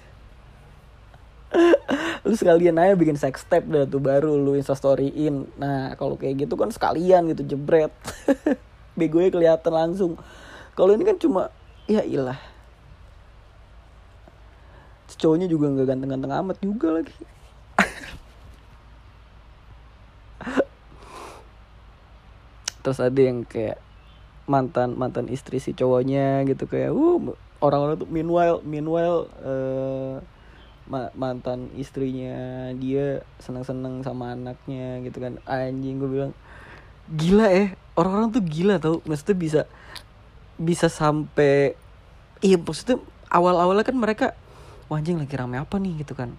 lu 2.26 2.34
sekalian 2.36 2.76
aja 2.76 2.92
bikin 2.98 3.16
sex 3.16 3.46
step 3.46 3.64
dah 3.70 3.86
tuh 3.88 4.00
baru 4.02 4.36
lu 4.36 4.56
instastoryin. 4.58 5.46
Nah 5.56 5.94
kalau 5.96 6.16
kayak 6.18 6.46
gitu 6.46 6.56
kan 6.58 6.68
sekalian 6.72 7.28
gitu 7.32 7.56
jebret. 7.56 7.92
Begonya 8.98 9.30
kelihatan 9.32 9.72
langsung. 9.72 10.16
Kalau 10.76 10.92
ini 10.92 11.04
kan 11.04 11.16
cuma 11.20 11.50
ya 11.88 12.02
ilah. 12.04 12.38
Cowoknya 15.16 15.48
juga 15.48 15.72
nggak 15.72 15.88
ganteng-ganteng 15.88 16.28
amat 16.44 16.60
juga 16.60 17.00
lagi. 17.00 17.16
Terus 22.84 23.00
ada 23.00 23.16
yang 23.16 23.48
kayak 23.48 23.80
mantan 24.46 24.94
mantan 24.94 25.26
istri 25.32 25.58
si 25.58 25.74
cowoknya 25.74 26.44
gitu 26.46 26.70
kayak 26.70 26.94
uh 26.94 27.34
orang-orang 27.58 27.98
tuh 27.98 28.06
meanwhile 28.06 28.62
meanwhile 28.62 29.26
uh, 29.42 30.22
mantan 30.90 31.66
istrinya 31.74 32.70
dia 32.78 33.26
seneng-seneng 33.42 34.06
sama 34.06 34.38
anaknya 34.38 35.02
gitu 35.02 35.18
kan. 35.18 35.42
Anjing 35.46 35.98
gue 35.98 36.10
bilang 36.10 36.32
gila 37.10 37.50
eh 37.50 37.74
orang-orang 37.98 38.30
tuh 38.30 38.42
gila 38.46 38.78
tau. 38.78 39.02
Maksudnya 39.02 39.36
bisa 39.36 39.60
bisa 40.56 40.86
sampai 40.86 41.74
iya 42.40 42.56
maksudnya 42.56 43.02
awal-awalnya 43.28 43.84
kan 43.84 43.96
mereka 43.98 44.26
wah 44.86 45.02
anjing 45.02 45.18
lagi 45.18 45.34
rame 45.34 45.58
apa 45.58 45.76
nih? 45.82 46.06
Gitu 46.06 46.14
kan. 46.14 46.34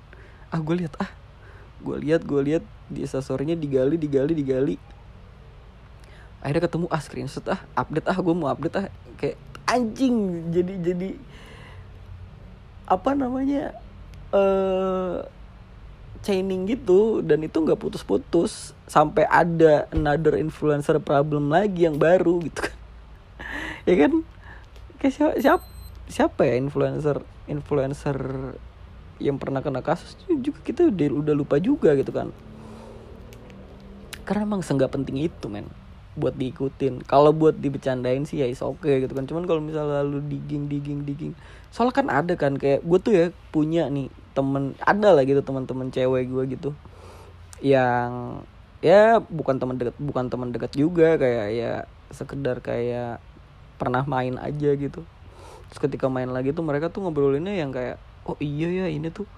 Ah 0.48 0.64
gue 0.64 0.76
lihat 0.80 0.96
ah 1.04 1.12
gue 1.84 1.96
lihat 2.00 2.24
gue 2.24 2.42
lihat 2.42 2.64
di 2.88 3.04
instastorynya 3.04 3.60
digali 3.60 4.00
digali 4.00 4.32
digali. 4.32 4.76
Akhirnya 6.40 6.72
ketemu 6.72 6.88
ah 6.88 7.02
screenshot 7.04 7.44
ah 7.52 7.60
update 7.76 8.08
ah 8.08 8.16
gue 8.16 8.34
mau 8.36 8.48
update 8.48 8.76
ah. 8.80 8.88
Kayak 9.20 9.36
anjing 9.68 10.48
jadi 10.56 10.74
jadi 10.80 11.10
apa 12.88 13.12
namanya 13.12 13.76
uh, 14.32 15.24
chaining 16.26 16.68
gitu 16.68 17.24
dan 17.24 17.40
itu 17.46 17.56
nggak 17.64 17.80
putus-putus 17.80 18.76
sampai 18.90 19.24
ada 19.30 19.88
another 19.96 20.36
influencer 20.36 21.00
problem 21.00 21.54
lagi 21.54 21.88
yang 21.88 21.96
baru 21.96 22.44
gitu 22.44 22.68
kan. 22.68 22.76
Ya 23.88 23.96
kan? 23.96 24.28
Kayak 25.00 25.14
siapa 25.16 25.36
siapa, 25.40 25.66
siapa 26.12 26.42
ya 26.44 26.60
influencer 26.60 27.24
influencer 27.48 28.18
yang 29.24 29.40
pernah 29.40 29.64
kena 29.64 29.80
kasus? 29.80 30.20
Juga 30.28 30.60
kita 30.60 30.92
udah 30.92 31.08
udah 31.24 31.34
lupa 31.38 31.56
juga 31.56 31.96
gitu 31.96 32.12
kan. 32.12 32.36
Karena 34.28 34.44
emang 34.44 34.60
seenggak 34.60 34.92
penting 34.92 35.24
itu 35.24 35.48
men 35.48 35.87
buat 36.18 36.34
diikutin. 36.34 37.06
Kalau 37.06 37.30
buat 37.30 37.56
dibecandain 37.62 38.26
sih 38.26 38.42
ya 38.42 38.50
is 38.50 38.60
oke 38.66 38.82
okay, 38.82 39.06
gitu 39.06 39.14
kan. 39.14 39.30
Cuman 39.30 39.46
kalau 39.46 39.62
misalnya 39.62 40.02
lalu 40.02 40.26
digging 40.26 40.66
digging 40.66 41.06
digging. 41.06 41.34
Soalnya 41.70 41.94
kan 41.94 42.08
ada 42.10 42.34
kan 42.34 42.58
kayak 42.58 42.82
gue 42.82 43.00
tuh 43.00 43.14
ya 43.14 43.26
punya 43.54 43.88
nih 43.88 44.10
temen 44.34 44.74
ada 44.82 45.14
lah 45.14 45.24
gitu 45.24 45.46
teman-teman 45.46 45.94
cewek 45.94 46.26
gue 46.26 46.44
gitu. 46.58 46.70
Yang 47.62 48.42
ya 48.82 49.22
bukan 49.22 49.62
teman 49.62 49.78
dekat 49.78 49.96
bukan 50.02 50.26
teman 50.28 50.50
dekat 50.50 50.74
juga 50.74 51.18
kayak 51.22 51.48
ya 51.54 51.72
sekedar 52.10 52.66
kayak 52.66 53.22
pernah 53.78 54.02
main 54.10 54.42
aja 54.42 54.74
gitu. 54.74 55.06
Terus 55.70 55.80
ketika 55.86 56.10
main 56.10 56.34
lagi 56.34 56.50
tuh 56.52 56.66
mereka 56.66 56.90
tuh 56.90 57.06
ngobrolinnya 57.06 57.54
yang 57.54 57.70
kayak 57.70 58.02
oh 58.26 58.36
iya 58.42 58.86
ya 58.86 58.88
ini 58.90 59.14
tuh 59.14 59.30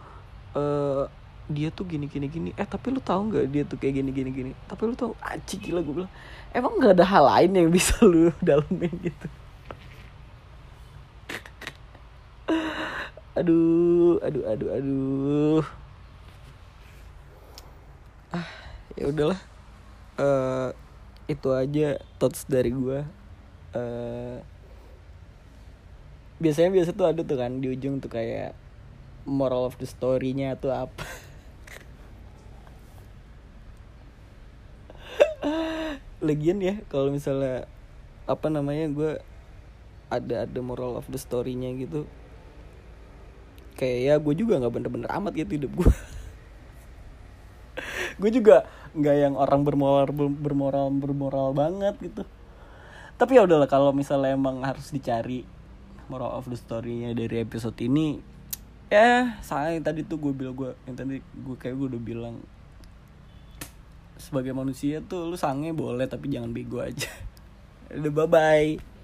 uh, 0.56 1.12
dia 1.50 1.74
tuh 1.74 1.84
gini 1.90 2.06
gini 2.06 2.30
gini. 2.30 2.50
Eh 2.54 2.64
tapi 2.64 2.94
lu 2.94 3.02
tahu 3.02 3.34
nggak 3.34 3.46
dia 3.50 3.64
tuh 3.66 3.82
kayak 3.82 4.00
gini 4.00 4.14
gini 4.14 4.30
gini? 4.30 4.52
Tapi 4.70 4.82
lu 4.86 4.94
tahu 4.94 5.18
aci 5.20 5.58
gila 5.58 5.82
gue 5.82 6.06
bilang. 6.06 6.14
Emang 6.54 6.78
nggak 6.78 7.02
ada 7.02 7.06
hal 7.10 7.26
lain 7.26 7.52
yang 7.58 7.70
bisa 7.74 7.98
lu 8.12 8.30
dalemin 8.40 8.94
gitu? 9.02 9.28
Aduh 13.40 14.20
aduh 14.22 14.44
aduh 14.46 14.70
aduh. 14.78 15.64
Ah 18.36 18.46
ya 18.94 19.10
udahlah. 19.10 19.40
Uh, 20.20 20.76
itu 21.30 21.50
aja 21.54 22.02
thoughts 22.18 22.42
dari 22.50 22.74
gue 22.74 23.06
uh, 23.78 24.38
biasanya 26.42 26.74
biasa 26.74 26.90
tuh 26.96 27.06
ada 27.06 27.22
tuh 27.22 27.38
kan 27.38 27.62
di 27.62 27.70
ujung 27.70 28.00
tuh 28.00 28.10
kayak 28.10 28.56
moral 29.30 29.68
of 29.68 29.78
the 29.78 29.86
story-nya 29.86 30.58
tuh 30.58 30.74
apa 30.74 31.06
Lagian 36.20 36.60
ya 36.60 36.76
kalau 36.92 37.12
misalnya 37.12 37.68
apa 38.30 38.48
namanya 38.52 38.92
gue 38.92 39.12
ada 40.10 40.46
ada 40.46 40.60
moral 40.60 41.00
of 41.00 41.08
the 41.08 41.20
story-nya 41.20 41.72
gitu. 41.80 42.04
Kayak 43.80 44.00
ya 44.04 44.14
gue 44.20 44.34
juga 44.36 44.60
nggak 44.60 44.74
bener-bener 44.76 45.10
amat 45.10 45.34
gitu 45.40 45.56
hidup 45.56 45.72
gue 45.72 45.88
gue 48.20 48.32
juga 48.36 48.68
nggak 48.92 49.16
yang 49.16 49.36
orang 49.40 49.64
bermoral 49.64 50.12
bermoral 50.16 50.92
bermoral 50.92 51.56
banget 51.56 51.96
gitu. 52.04 52.24
Tapi 53.16 53.40
ya 53.40 53.48
udahlah 53.48 53.68
kalau 53.68 53.96
misalnya 53.96 54.36
emang 54.36 54.64
harus 54.64 54.92
dicari 54.92 55.48
moral 56.10 56.36
of 56.36 56.50
the 56.50 56.58
story-nya 56.58 57.14
dari 57.14 57.46
episode 57.46 57.78
ini 57.80 58.20
ya 58.90 59.38
saya 59.46 59.78
tadi 59.78 60.02
tuh 60.02 60.18
gue 60.18 60.34
bilang 60.34 60.58
gue 60.58 60.74
yang 60.90 60.98
tadi 60.98 61.22
gue 61.22 61.56
kayak 61.62 61.78
gue 61.78 61.88
udah 61.94 62.02
bilang 62.02 62.36
sebagai 64.20 64.52
manusia 64.52 65.00
tuh 65.00 65.32
lu 65.32 65.40
sange 65.40 65.72
boleh 65.72 66.06
tapi 66.06 66.30
jangan 66.30 66.52
bego 66.52 66.84
aja. 66.84 67.08
Udah 67.98 68.12
bye 68.12 68.28
bye 68.30 68.99